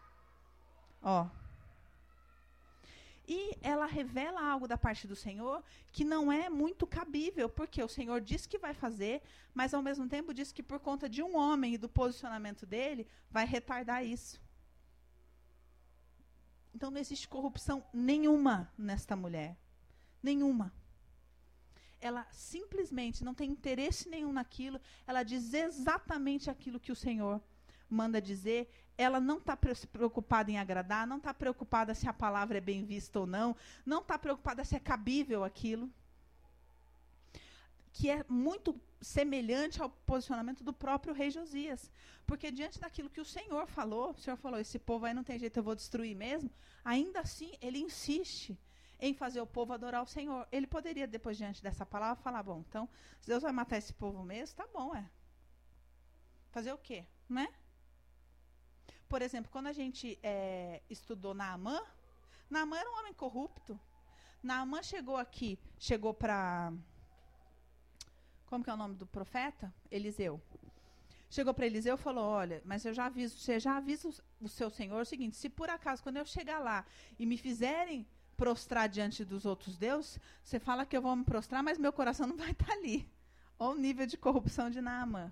[1.02, 1.26] ó.
[3.26, 7.88] E ela revela algo da parte do Senhor que não é muito cabível, porque o
[7.88, 9.22] Senhor diz que vai fazer,
[9.54, 13.06] mas ao mesmo tempo diz que por conta de um homem e do posicionamento dele,
[13.30, 14.42] vai retardar isso.
[16.74, 19.56] Então não existe corrupção nenhuma nesta mulher.
[20.22, 20.72] Nenhuma
[22.00, 27.40] ela simplesmente não tem interesse nenhum naquilo, ela diz exatamente aquilo que o Senhor
[27.88, 32.60] manda dizer, ela não está preocupada em agradar, não está preocupada se a palavra é
[32.60, 35.90] bem vista ou não, não está preocupada se é cabível aquilo.
[37.92, 41.90] Que é muito semelhante ao posicionamento do próprio rei Josias.
[42.24, 45.38] Porque diante daquilo que o Senhor falou, o Senhor falou: esse povo aí não tem
[45.38, 46.50] jeito, eu vou destruir mesmo.
[46.84, 48.56] Ainda assim, ele insiste
[49.00, 50.46] em fazer o povo adorar o Senhor.
[50.52, 52.88] Ele poderia, depois, diante dessa palavra, falar: bom, então,
[53.20, 55.08] se Deus vai matar esse povo mesmo, tá bom, é.
[56.50, 57.06] Fazer o quê?
[57.28, 57.48] Né?
[59.08, 61.80] Por exemplo, quando a gente é, estudou Naamã,
[62.48, 63.78] Naamã era um homem corrupto.
[64.42, 66.72] Naamã chegou aqui, chegou para.
[68.46, 69.72] Como que é o nome do profeta?
[69.90, 70.40] Eliseu.
[71.30, 74.08] Chegou para Eliseu e falou: Olha, mas eu já aviso, você já avisa
[74.40, 76.84] o seu senhor o seguinte: se por acaso, quando eu chegar lá
[77.18, 78.06] e me fizerem
[78.40, 82.26] prostrar diante dos outros deuses, você fala que eu vou me prostrar, mas meu coração
[82.26, 83.06] não vai estar ali.
[83.58, 85.30] Olha o nível de corrupção de Naamã.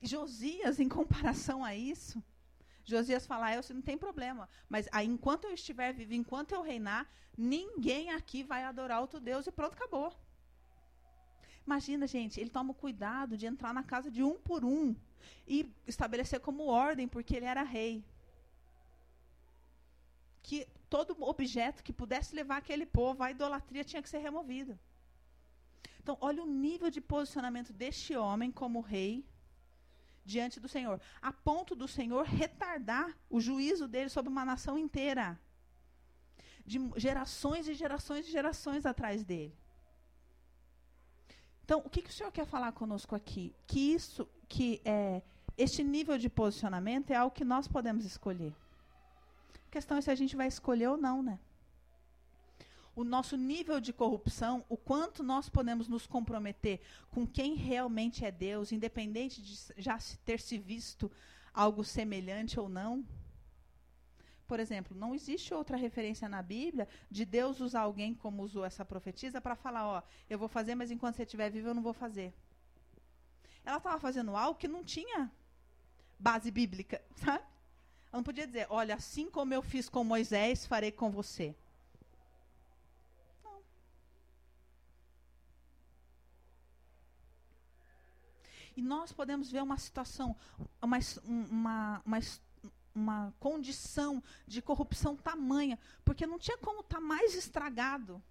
[0.00, 2.24] Josias, em comparação a isso,
[2.86, 7.06] Josias fala, ah, eu não tem problema, mas enquanto eu estiver vivo, enquanto eu reinar,
[7.36, 10.10] ninguém aqui vai adorar outro Deus e pronto, acabou.
[11.66, 14.96] Imagina, gente, ele toma cuidado de entrar na casa de um por um
[15.46, 18.02] e estabelecer como ordem, porque ele era rei.
[20.42, 24.78] Que todo objeto que pudesse levar aquele povo à idolatria tinha que ser removido.
[26.02, 29.24] Então, olha o nível de posicionamento deste homem como rei
[30.24, 35.38] diante do Senhor, a ponto do Senhor retardar o juízo dele sobre uma nação inteira,
[36.64, 39.54] de gerações e gerações e gerações atrás dele.
[41.64, 43.54] Então, o que, que o Senhor quer falar conosco aqui?
[43.66, 45.22] Que isso, que é,
[45.56, 48.54] este nível de posicionamento é algo que nós podemos escolher.
[49.70, 51.38] A questão é se a gente vai escolher ou não, né?
[52.94, 58.30] o nosso nível de corrupção, o quanto nós podemos nos comprometer com quem realmente é
[58.30, 61.10] Deus, independente de já ter se visto
[61.54, 63.06] algo semelhante ou não.
[64.46, 68.84] Por exemplo, não existe outra referência na Bíblia de Deus usar alguém como usou essa
[68.84, 71.94] profetisa para falar, ó, eu vou fazer, mas enquanto você estiver vivo eu não vou
[71.94, 72.34] fazer.
[73.64, 75.30] Ela estava fazendo algo que não tinha
[76.18, 77.44] base bíblica, sabe?
[78.12, 81.54] Ela não podia dizer, olha, assim como eu fiz com Moisés, farei com você.
[88.76, 90.34] E nós podemos ver uma situação,
[90.80, 92.18] uma, uma, uma,
[92.94, 98.22] uma condição de corrupção tamanha, porque não tinha como estar tá mais estragado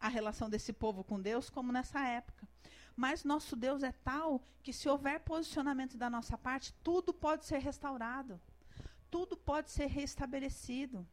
[0.00, 2.48] a relação desse povo com Deus como nessa época.
[2.96, 7.58] Mas nosso Deus é tal que, se houver posicionamento da nossa parte, tudo pode ser
[7.58, 8.40] restaurado,
[9.12, 11.06] tudo pode ser restabelecido.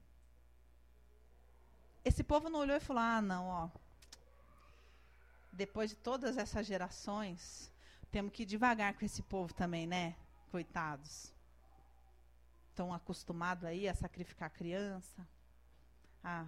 [2.03, 3.69] Esse povo não olhou e falou: ah, não, ó.
[5.51, 7.69] Depois de todas essas gerações,
[8.09, 10.15] temos que ir devagar com esse povo também, né?
[10.49, 11.33] Coitados.
[12.69, 15.27] Estão acostumados aí a sacrificar criança,
[16.23, 16.45] a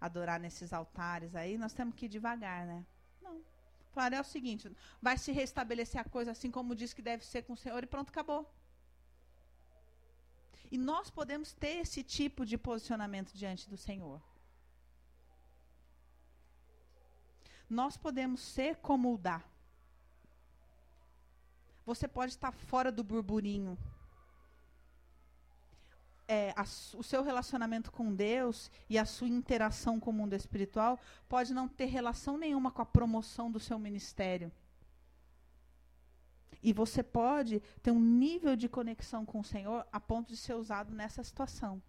[0.00, 1.56] adorar nesses altares aí.
[1.56, 2.84] Nós temos que ir devagar, né?
[3.22, 3.40] Não.
[3.92, 4.68] Falaram, é o seguinte:
[5.00, 7.86] vai se restabelecer a coisa assim como diz que deve ser com o Senhor e
[7.86, 8.52] pronto, acabou.
[10.70, 14.20] E nós podemos ter esse tipo de posicionamento diante do Senhor.
[17.68, 19.42] Nós podemos ser como o dá.
[21.84, 23.78] Você pode estar fora do burburinho.
[26.26, 31.00] É, a, o seu relacionamento com Deus e a sua interação com o mundo espiritual
[31.26, 34.52] pode não ter relação nenhuma com a promoção do seu ministério.
[36.62, 40.54] E você pode ter um nível de conexão com o Senhor a ponto de ser
[40.54, 41.82] usado nessa situação.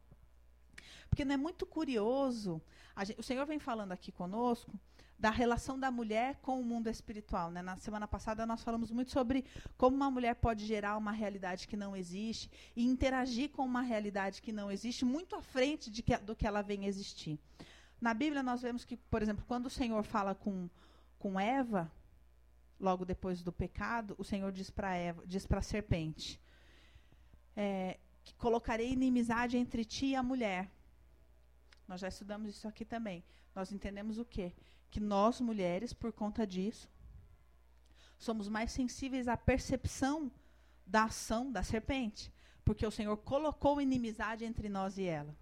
[1.09, 2.61] Porque não é muito curioso,
[3.03, 4.71] gente, o Senhor vem falando aqui conosco
[5.19, 7.51] da relação da mulher com o mundo espiritual.
[7.51, 7.61] Né?
[7.61, 9.43] Na semana passada nós falamos muito sobre
[9.77, 14.41] como uma mulher pode gerar uma realidade que não existe e interagir com uma realidade
[14.41, 17.37] que não existe muito à frente que, do que ela vem existir.
[17.99, 20.69] Na Bíblia nós vemos que, por exemplo, quando o Senhor fala com,
[21.17, 21.91] com Eva,
[22.79, 26.39] logo depois do pecado, o Senhor diz para Eva, diz para a serpente,
[27.55, 30.71] é, que colocarei inimizade entre ti e a mulher.
[31.87, 33.23] Nós já estudamos isso aqui também.
[33.53, 34.53] Nós entendemos o quê?
[34.89, 36.89] que nós, mulheres, por conta disso,
[38.17, 40.31] somos mais sensíveis à percepção
[40.85, 42.31] da ação da serpente,
[42.65, 45.35] porque o Senhor colocou inimizade entre nós e ela.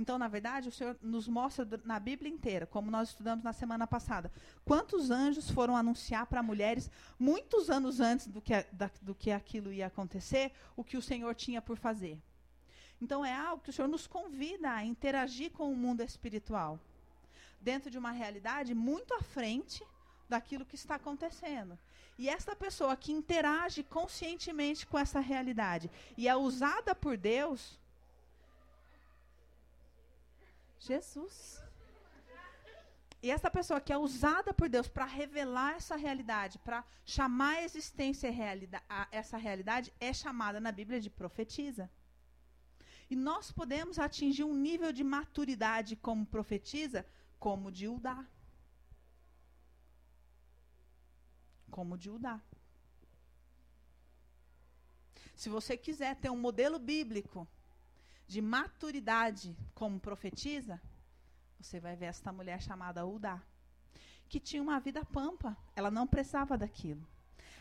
[0.00, 3.86] Então, na verdade, o Senhor nos mostra na Bíblia inteira, como nós estudamos na semana
[3.86, 4.32] passada,
[4.64, 9.70] quantos anjos foram anunciar para mulheres, muitos anos antes do que, da, do que aquilo
[9.70, 12.18] ia acontecer, o que o Senhor tinha por fazer.
[12.98, 16.80] Então, é algo que o Senhor nos convida a interagir com o mundo espiritual
[17.60, 19.84] dentro de uma realidade muito à frente
[20.30, 21.78] daquilo que está acontecendo.
[22.16, 27.78] E essa pessoa que interage conscientemente com essa realidade e é usada por Deus.
[30.80, 31.62] Jesus.
[33.22, 37.62] E essa pessoa que é usada por Deus para revelar essa realidade, para chamar a
[37.62, 38.30] existência
[38.88, 41.90] a essa realidade, é chamada na Bíblia de profetisa.
[43.10, 47.04] E nós podemos atingir um nível de maturidade como profetisa
[47.38, 48.24] como de Udá.
[51.70, 52.40] Como de Udá.
[55.34, 57.46] Se você quiser ter um modelo bíblico
[58.30, 60.80] de maturidade como profetiza,
[61.60, 63.42] você vai ver esta mulher chamada Udá,
[64.28, 67.04] que tinha uma vida pampa, ela não precisava daquilo.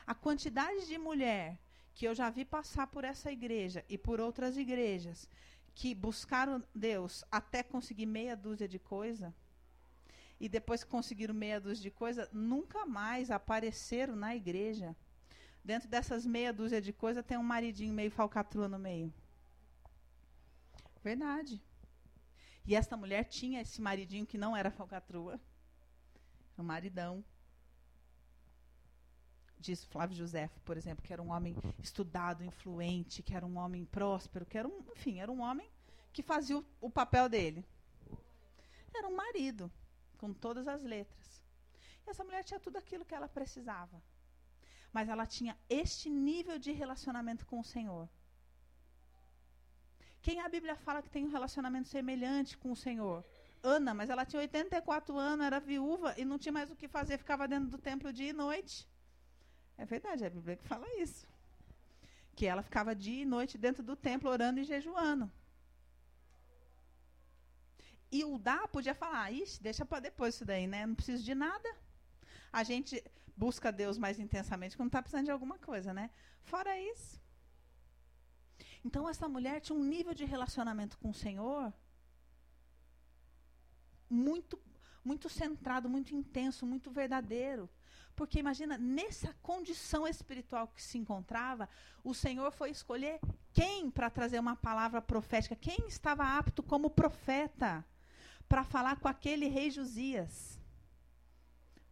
[0.05, 1.57] A quantidade de mulher
[1.95, 5.28] que eu já vi passar por essa igreja e por outras igrejas
[5.74, 9.34] que buscaram Deus até conseguir meia dúzia de coisa,
[10.39, 14.95] e depois que conseguiram meia dúzia de coisas, nunca mais apareceram na igreja.
[15.65, 19.11] Dentro dessas meia dúzia de coisas tem um maridinho meio falcatrua no meio.
[21.04, 21.62] Verdade.
[22.66, 25.39] E esta mulher tinha esse maridinho que não era falcatrua.
[26.58, 27.24] Um maridão.
[29.58, 33.86] diz Flávio José, por exemplo, que era um homem estudado, influente, que era um homem
[33.86, 35.70] próspero, que era um, enfim, era um homem
[36.14, 37.66] que fazia o, o papel dele.
[38.93, 39.72] Era um marido,
[40.18, 41.41] com todas as letras.
[42.06, 44.02] E essa mulher tinha tudo aquilo que ela precisava.
[44.91, 48.10] Mas ela tinha este nível de relacionamento com o Senhor.
[50.22, 53.24] Quem a Bíblia fala que tem um relacionamento semelhante com o Senhor?
[53.61, 57.17] Ana, mas ela tinha 84 anos, era viúva e não tinha mais o que fazer,
[57.17, 58.88] ficava dentro do templo dia e noite.
[59.78, 61.28] É verdade, é a Bíblia que fala isso.
[62.36, 65.32] Que ela ficava dia e noite dentro do templo orando e jejuando.
[68.11, 70.86] E o Dá podia falar, ixi, deixa para depois isso daí, né?
[70.86, 71.70] Não preciso de nada.
[72.51, 73.03] A gente
[73.38, 76.09] busca Deus mais intensamente quando está precisando de alguma coisa, né?
[76.43, 77.22] Fora isso.
[78.84, 81.74] Então essa mulher tinha um nível de relacionamento com o Senhor
[84.10, 84.60] muito
[85.04, 87.70] muito centrado, muito intenso, muito verdadeiro.
[88.16, 91.70] Porque imagina, nessa condição espiritual que se encontrava,
[92.04, 93.20] o Senhor foi escolher
[93.54, 97.86] quem para trazer uma palavra profética, quem estava apto como profeta
[98.48, 100.60] para falar com aquele rei Josias.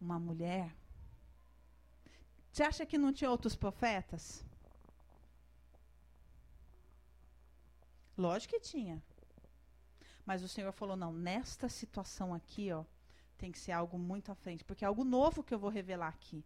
[0.00, 0.76] Uma mulher.
[2.52, 4.44] Você acha que não tinha outros profetas?
[8.18, 9.00] Lógico que tinha.
[10.26, 12.84] Mas o Senhor falou: não, nesta situação aqui, ó,
[13.38, 16.08] tem que ser algo muito à frente, porque é algo novo que eu vou revelar
[16.08, 16.44] aqui.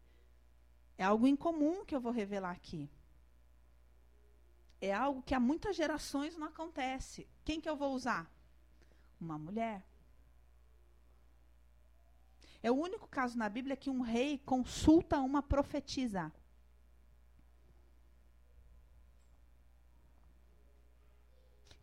[0.99, 2.91] É algo incomum que eu vou revelar aqui.
[4.81, 7.27] É algo que há muitas gerações não acontece.
[7.45, 8.31] Quem que eu vou usar?
[9.19, 9.83] Uma mulher.
[12.63, 16.33] É o único caso na Bíblia que um rei consulta uma profetisa.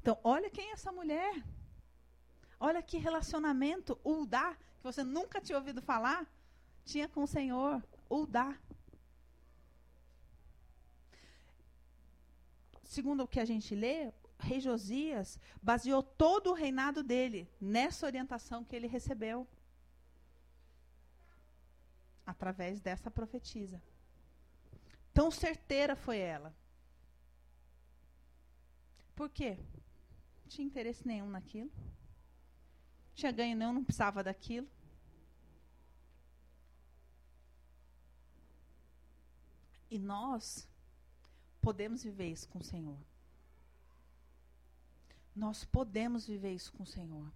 [0.01, 1.43] Então, olha quem é essa mulher.
[2.59, 6.27] Olha que relacionamento, o dá, que você nunca tinha ouvido falar,
[6.83, 8.57] tinha com o Senhor, o dá.
[12.83, 18.63] Segundo o que a gente lê, rei Josias baseou todo o reinado dele nessa orientação
[18.63, 19.47] que ele recebeu
[22.25, 23.81] através dessa profetisa.
[25.13, 26.55] Tão certeira foi ela.
[29.15, 29.59] Por quê?
[30.49, 31.71] Tinha interesse nenhum naquilo
[33.19, 34.67] tinha ganho não, não precisava daquilo.
[39.91, 40.67] E nós
[41.61, 42.97] podemos viver isso com o Senhor.
[45.35, 47.29] Nós podemos viver isso com o Senhor.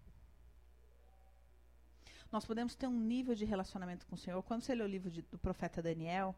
[2.31, 4.41] Nós podemos ter um nível de relacionamento com o Senhor.
[4.43, 6.35] Quando você lê o livro de, do profeta Daniel,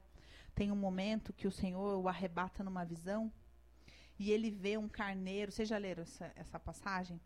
[0.54, 3.32] tem um momento que o Senhor o arrebata numa visão
[4.18, 5.52] e ele vê um carneiro.
[5.52, 7.20] Vocês já leram essa, essa passagem?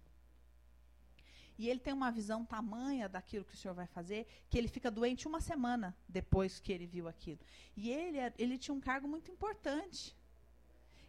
[1.57, 4.89] E ele tem uma visão tamanha daquilo que o Senhor vai fazer, que ele fica
[4.89, 7.39] doente uma semana depois que ele viu aquilo.
[7.75, 10.15] E ele, é, ele tinha um cargo muito importante.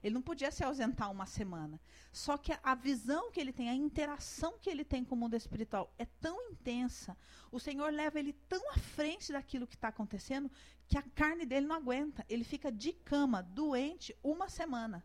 [0.02, 1.80] Ele não podia se ausentar uma semana.
[2.10, 5.36] Só que a, visão que ele tem, a interação que ele tem com o mundo
[5.36, 7.16] espiritual é tão intensa.
[7.52, 10.50] O Senhor leva ele tão à frente daquilo que está acontecendo
[10.88, 12.24] que a carne dele não aguenta.
[12.28, 15.04] Ele fica de cama, doente, uma semana,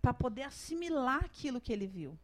[0.00, 2.18] para poder assimilar aquilo que ele viu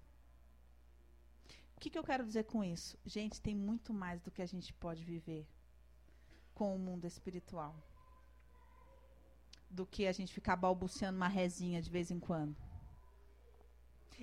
[1.83, 2.97] que, que eu quero dizer com isso?
[3.05, 5.45] Gente, tem muito mais do que a gente pode viver
[6.55, 7.75] com o mundo espiritual
[9.68, 12.57] do que a gente ficar balbuciando uma rezinha de vez em quando.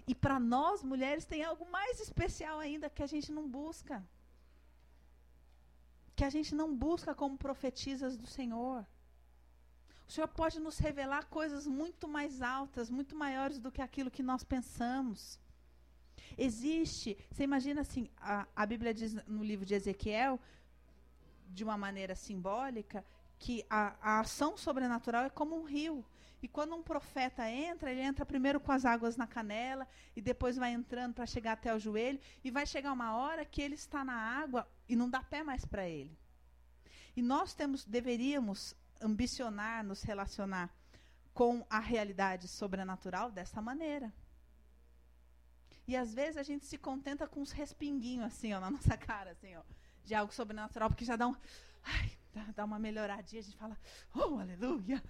[0.07, 4.07] E para nós, mulheres, tem algo mais especial ainda que a gente não busca.
[6.15, 8.85] Que a gente não busca como profetisas do Senhor.
[10.09, 14.23] O Senhor pode nos revelar coisas muito mais altas, muito maiores do que aquilo que
[14.23, 15.39] nós pensamos.
[16.35, 20.39] Existe, você imagina assim, a, a Bíblia diz no livro de Ezequiel,
[21.49, 23.05] de uma maneira simbólica,
[23.37, 26.03] que a, a ação sobrenatural é como um rio.
[26.41, 30.57] E quando um profeta entra, ele entra primeiro com as águas na canela e depois
[30.57, 34.03] vai entrando para chegar até o joelho e vai chegar uma hora que ele está
[34.03, 36.17] na água e não dá pé mais para ele.
[37.15, 40.73] E nós temos deveríamos ambicionar nos relacionar
[41.33, 44.13] com a realidade sobrenatural dessa maneira.
[45.87, 49.31] E às vezes a gente se contenta com uns respinguinhos assim, ó, na nossa cara,
[49.31, 49.63] assim, ó,
[50.03, 51.35] de algo sobrenatural, porque já dá um.
[51.83, 53.77] Ai, dá, dá uma melhoradinha, a gente fala,
[54.13, 55.01] oh, aleluia.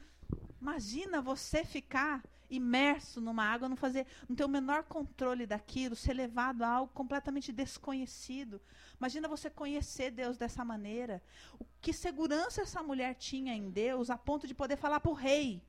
[0.62, 6.14] Imagina você ficar imerso numa água, não fazer, não ter o menor controle daquilo, ser
[6.14, 8.62] levado a algo completamente desconhecido.
[8.97, 11.22] Imagina você conhecer Deus dessa maneira.
[11.60, 15.14] O que segurança essa mulher tinha em Deus a ponto de poder falar para o
[15.14, 15.62] rei?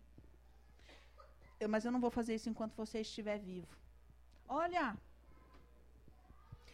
[1.59, 3.69] Eu, mas eu não vou fazer isso enquanto você estiver vivo.
[4.49, 4.97] Olha.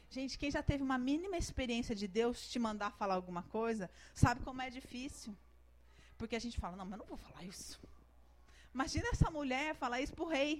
[0.09, 4.41] Gente, quem já teve uma mínima experiência de Deus te mandar falar alguma coisa, sabe
[4.43, 5.37] como é difícil.
[6.17, 7.79] Porque a gente fala, não, mas eu não vou falar isso.
[8.77, 10.53] Imagina essa mulher falar isso para o rei.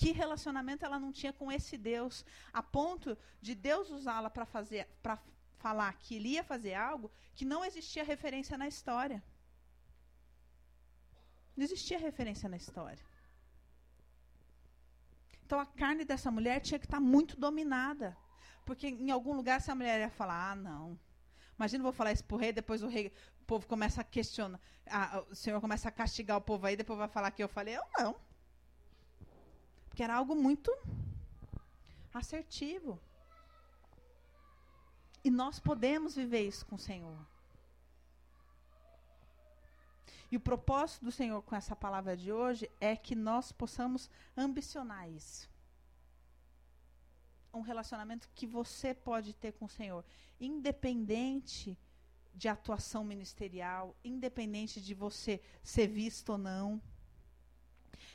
[0.00, 3.10] Que relacionamento ela não tinha com esse Deus, a ponto
[3.46, 5.18] de Deus usá-la para fazer, para
[5.64, 9.22] falar que ele ia fazer algo que não existia referência na história.
[11.54, 13.04] Não existia referência na história.
[15.44, 18.16] Então a carne dessa mulher tinha que estar muito dominada.
[18.64, 20.98] Porque em algum lugar essa mulher ia falar: ah, não.
[21.60, 23.08] Imagina, vou falar isso para o rei, depois o rei,
[23.42, 24.58] o povo começa a questionar.
[25.30, 27.82] O senhor começa a castigar o povo aí, depois vai falar que eu falei, eu
[27.98, 28.16] não.
[29.86, 30.74] Porque era algo muito
[32.14, 32.98] assertivo.
[35.22, 37.18] E nós podemos viver isso com o Senhor.
[40.30, 45.10] E o propósito do Senhor com essa palavra de hoje é que nós possamos ambicionar
[45.10, 45.49] isso.
[47.52, 50.04] Um relacionamento que você pode ter com o Senhor,
[50.40, 51.76] independente
[52.34, 56.80] de atuação ministerial, independente de você ser visto ou não.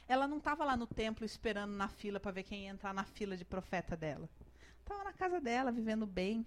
[0.07, 3.03] Ela não estava lá no templo esperando na fila para ver quem ia entrar na
[3.03, 4.29] fila de profeta dela.
[4.79, 6.45] Estava na casa dela, vivendo bem,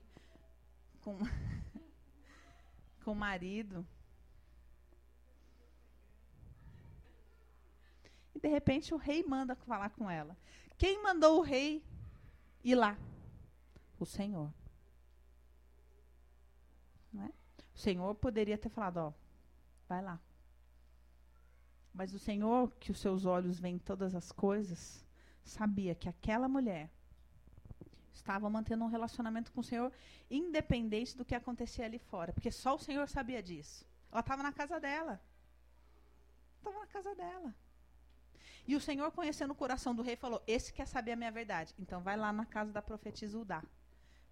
[1.01, 1.19] com,
[3.05, 3.87] com o marido.
[8.35, 10.37] E de repente o rei manda falar com ela.
[10.77, 11.83] Quem mandou o rei
[12.63, 12.97] ir lá?
[13.99, 14.53] O Senhor.
[17.13, 17.33] Não é?
[17.75, 19.13] O Senhor poderia ter falado, ó,
[19.89, 20.21] vai lá.
[21.93, 25.05] Mas o Senhor, que os seus olhos veem todas as coisas,
[25.43, 26.91] sabia que aquela mulher
[28.13, 29.93] estava mantendo um relacionamento com o Senhor,
[30.31, 33.87] independente do que acontecia ali fora, porque só o Senhor sabia disso.
[34.11, 35.21] Ela estava na casa dela.
[36.59, 37.55] Estava na casa dela.
[38.67, 41.75] E o Senhor, conhecendo o coração do rei, falou: Esse quer saber a minha verdade.
[41.79, 43.63] Então vai lá na casa da profetisa Udá.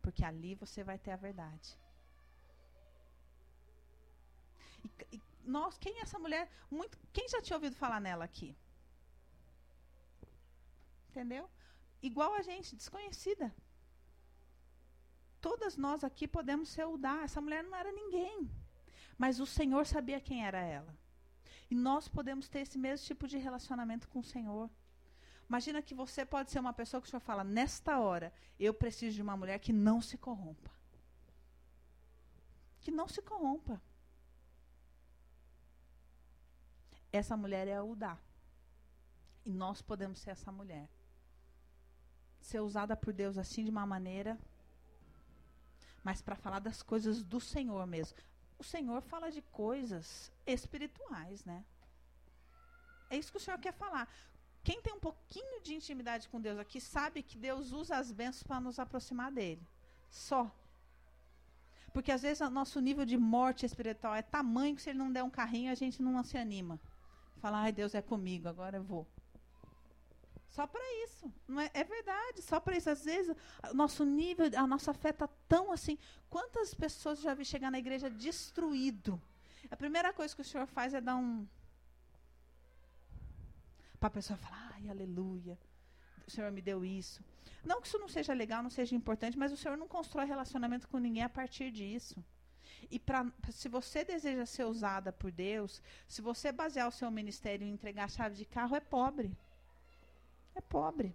[0.02, 1.78] Porque ali você vai ter a verdade.
[4.84, 6.50] E, e nós, quem é essa mulher?
[6.70, 8.56] Muito, quem já tinha ouvido falar nela aqui?
[11.08, 11.48] Entendeu?
[12.02, 13.54] Igual a gente, desconhecida.
[15.40, 17.22] Todas nós aqui podemos ser Udá.
[17.22, 18.50] Essa mulher não era ninguém.
[19.16, 20.94] Mas o Senhor sabia quem era ela.
[21.70, 24.70] E nós podemos ter esse mesmo tipo de relacionamento com o Senhor.
[25.48, 29.16] Imagina que você pode ser uma pessoa que o Senhor fala, nesta hora, eu preciso
[29.16, 30.70] de uma mulher que não se corrompa.
[32.80, 33.80] Que não se corrompa.
[37.12, 38.16] Essa mulher é a Udá.
[39.44, 40.88] E nós podemos ser essa mulher.
[42.40, 44.38] Ser usada por Deus assim de uma maneira,
[46.04, 48.16] mas para falar das coisas do Senhor mesmo
[48.58, 51.64] o Senhor fala de coisas espirituais, né?
[53.10, 54.08] É isso que o Senhor quer falar.
[54.64, 58.42] Quem tem um pouquinho de intimidade com Deus aqui sabe que Deus usa as bênçãos
[58.42, 59.62] para nos aproximar dele.
[60.10, 60.50] Só.
[61.92, 65.12] Porque às vezes o nosso nível de morte espiritual é tamanho que se ele não
[65.12, 66.80] der um carrinho, a gente não se anima.
[67.36, 69.06] Fala, ai, Deus é comigo, agora eu vou.
[70.48, 71.32] Só para isso.
[71.46, 72.88] Não é, é verdade, só para isso.
[72.88, 73.34] Às vezes,
[73.70, 75.98] o nosso nível, a nossa fé está tão assim.
[76.30, 79.20] Quantas pessoas já vi chegar na igreja destruído?
[79.70, 81.46] A primeira coisa que o Senhor faz é dar um.
[83.98, 85.58] Para a pessoa falar, ai, aleluia.
[86.26, 87.22] O Senhor me deu isso.
[87.64, 90.88] Não que isso não seja legal, não seja importante, mas o Senhor não constrói relacionamento
[90.88, 92.24] com ninguém a partir disso.
[92.90, 97.66] E pra, se você deseja ser usada por Deus, se você basear o seu ministério
[97.66, 99.36] em entregar a chave de carro, é pobre
[100.56, 101.14] é pobre.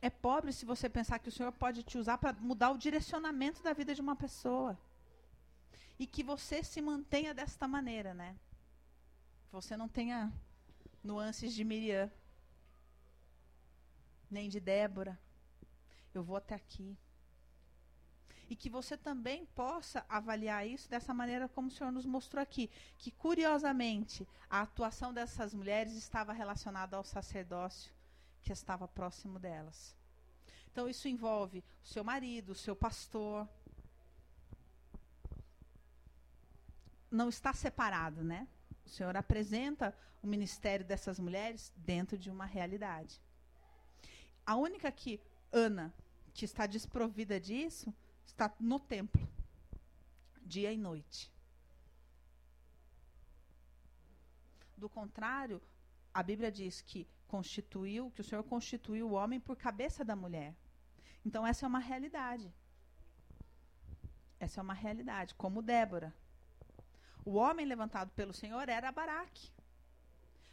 [0.00, 3.62] É pobre se você pensar que o Senhor pode te usar para mudar o direcionamento
[3.62, 4.78] da vida de uma pessoa.
[5.98, 8.36] E que você se mantenha desta maneira, né?
[9.50, 10.32] Você não tenha
[11.02, 12.10] nuances de Miriam,
[14.30, 15.18] nem de Débora.
[16.14, 16.96] Eu vou até aqui
[18.48, 22.70] e que você também possa avaliar isso dessa maneira como o senhor nos mostrou aqui,
[22.96, 27.92] que curiosamente a atuação dessas mulheres estava relacionada ao sacerdócio
[28.42, 29.94] que estava próximo delas.
[30.72, 33.48] Então isso envolve o seu marido, o seu pastor.
[37.10, 38.46] Não está separado, né?
[38.86, 43.20] O Senhor apresenta o ministério dessas mulheres dentro de uma realidade.
[44.46, 45.20] A única que
[45.52, 45.92] Ana,
[46.32, 47.92] que está desprovida disso,
[48.28, 49.26] está no templo,
[50.42, 51.32] dia e noite.
[54.76, 55.60] Do contrário,
[56.12, 60.54] a Bíblia diz que constituiu, que o Senhor constituiu o homem por cabeça da mulher.
[61.24, 62.52] Então essa é uma realidade.
[64.38, 66.14] Essa é uma realidade, como Débora.
[67.24, 69.50] O homem levantado pelo Senhor era Baraque.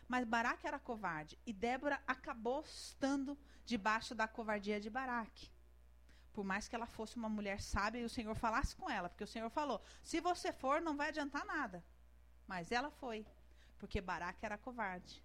[0.08, 5.55] Mas Baraque era covarde e Débora acabou estando debaixo da covardia de Baraque.
[6.36, 9.24] Por mais que ela fosse uma mulher sábia e o Senhor falasse com ela, porque
[9.24, 11.84] o Senhor falou: se você for, não vai adiantar nada.
[12.46, 13.26] Mas ela foi,
[13.80, 15.24] porque Baraque era covarde.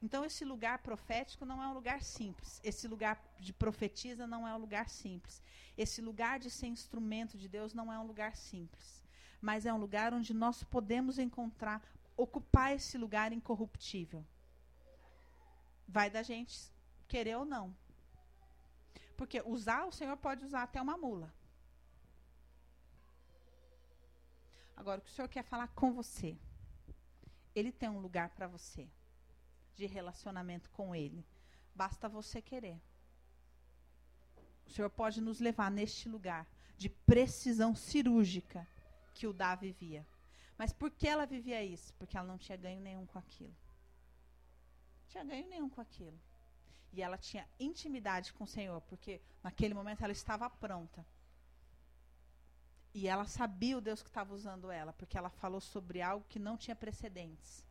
[0.00, 2.60] Então, esse lugar profético não é um lugar simples.
[2.62, 5.42] Esse lugar de profetiza não é um lugar simples.
[5.76, 9.02] Esse lugar de ser instrumento de Deus não é um lugar simples.
[9.40, 11.82] Mas é um lugar onde nós podemos encontrar,
[12.16, 14.24] ocupar esse lugar incorruptível.
[15.88, 16.70] Vai da gente
[17.08, 17.74] querer ou não.
[19.16, 21.32] Porque usar, o Senhor pode usar até uma mula.
[24.76, 26.38] Agora, o que o Senhor quer falar com você?
[27.54, 28.88] Ele tem um lugar para você
[29.74, 31.26] de relacionamento com Ele.
[31.74, 32.80] Basta você querer.
[34.66, 38.68] O Senhor pode nos levar neste lugar de precisão cirúrgica
[39.14, 40.06] que o Dá vivia.
[40.56, 41.92] Mas por que ela vivia isso?
[41.94, 43.56] Porque ela não tinha ganho nenhum com aquilo.
[45.08, 46.18] Tinha ganho nenhum com aquilo.
[46.92, 51.04] E ela tinha intimidade com o Senhor, porque naquele momento ela estava pronta.
[52.94, 56.38] E ela sabia o Deus que estava usando ela, porque ela falou sobre algo que
[56.38, 57.64] não tinha precedentes.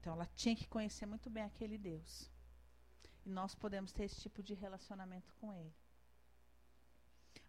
[0.00, 2.30] Então ela tinha que conhecer muito bem aquele Deus.
[3.24, 5.74] E nós podemos ter esse tipo de relacionamento com Ele.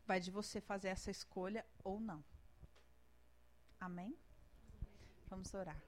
[0.06, 2.24] Vai de você fazer essa escolha ou não.
[3.80, 4.18] Amém?
[5.30, 5.80] Vamos orar.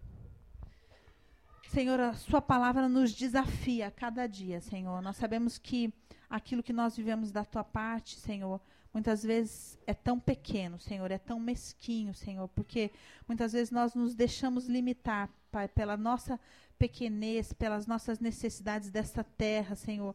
[1.71, 5.01] Senhor, a Sua palavra nos desafia a cada dia, Senhor.
[5.01, 5.93] Nós sabemos que
[6.29, 8.59] aquilo que nós vivemos da Tua parte, Senhor,
[8.93, 12.91] muitas vezes é tão pequeno, Senhor, é tão mesquinho, Senhor, porque
[13.25, 16.37] muitas vezes nós nos deixamos limitar Pai, pela nossa
[16.77, 20.13] pequenez, pelas nossas necessidades dessa terra, Senhor,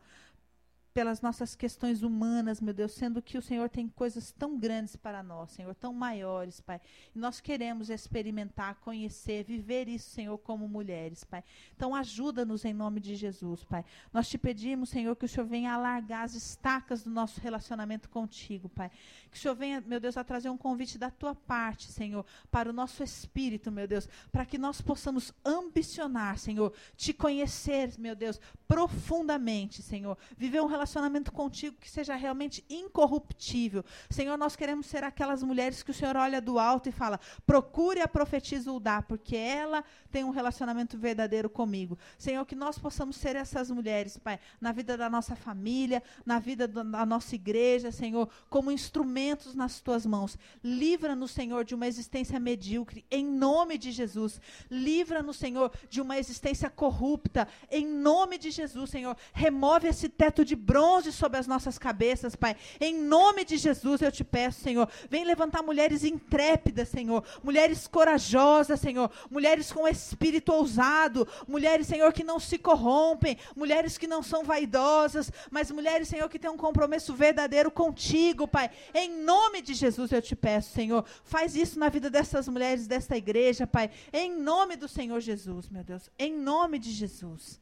[0.97, 5.23] pelas nossas questões humanas, meu Deus, sendo que o Senhor tem coisas tão grandes para
[5.23, 6.81] nós, Senhor, tão maiores, Pai.
[7.15, 11.45] E nós queremos experimentar, conhecer, viver isso, Senhor, como mulheres, Pai.
[11.77, 13.85] Então ajuda-nos em nome de Jesus, Pai.
[14.11, 18.67] Nós te pedimos, Senhor, que o Senhor venha alargar as estacas do nosso relacionamento contigo,
[18.71, 18.91] Pai.
[19.31, 22.71] Que o Senhor venha, meu Deus, a trazer um convite da tua parte, Senhor, para
[22.71, 28.41] o nosso espírito, meu Deus, para que nós possamos ambicionar, Senhor, te conhecer, meu Deus,
[28.67, 30.17] profundamente, Senhor.
[30.39, 33.85] Viver um relacionamento relacionamento contigo que seja realmente incorruptível.
[34.09, 38.01] Senhor, nós queremos ser aquelas mulheres que o Senhor olha do alto e fala: procure
[38.01, 41.99] a profetisa Uldá, porque ela tem um relacionamento verdadeiro comigo.
[42.17, 46.69] Senhor, que nós possamos ser essas mulheres, Pai, na vida da nossa família, na vida
[46.69, 50.39] da nossa igreja, Senhor, como instrumentos nas tuas mãos.
[50.63, 54.41] Livra-nos, Senhor, de uma existência medíocre, em nome de Jesus.
[54.71, 59.17] Livra-nos, Senhor, de uma existência corrupta, em nome de Jesus, Senhor.
[59.33, 62.55] Remove esse teto de bronze bronze sobre as nossas cabeças, Pai.
[62.79, 64.87] Em nome de Jesus eu te peço, Senhor.
[65.09, 67.25] Vem levantar mulheres intrépidas, Senhor.
[67.43, 69.11] Mulheres corajosas, Senhor.
[69.31, 71.27] Mulheres com espírito ousado.
[71.49, 73.39] Mulheres, Senhor, que não se corrompem.
[73.57, 75.33] Mulheres que não são vaidosas.
[75.51, 78.71] Mas mulheres, Senhor, que têm um compromisso verdadeiro contigo, Pai.
[78.93, 81.07] Em nome de Jesus eu te peço, Senhor.
[81.25, 83.91] Faz isso na vida dessas mulheres desta igreja, Pai.
[84.13, 86.11] Em nome do Senhor Jesus, meu Deus.
[86.19, 87.59] Em nome de Jesus.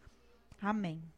[0.61, 1.14] Amém.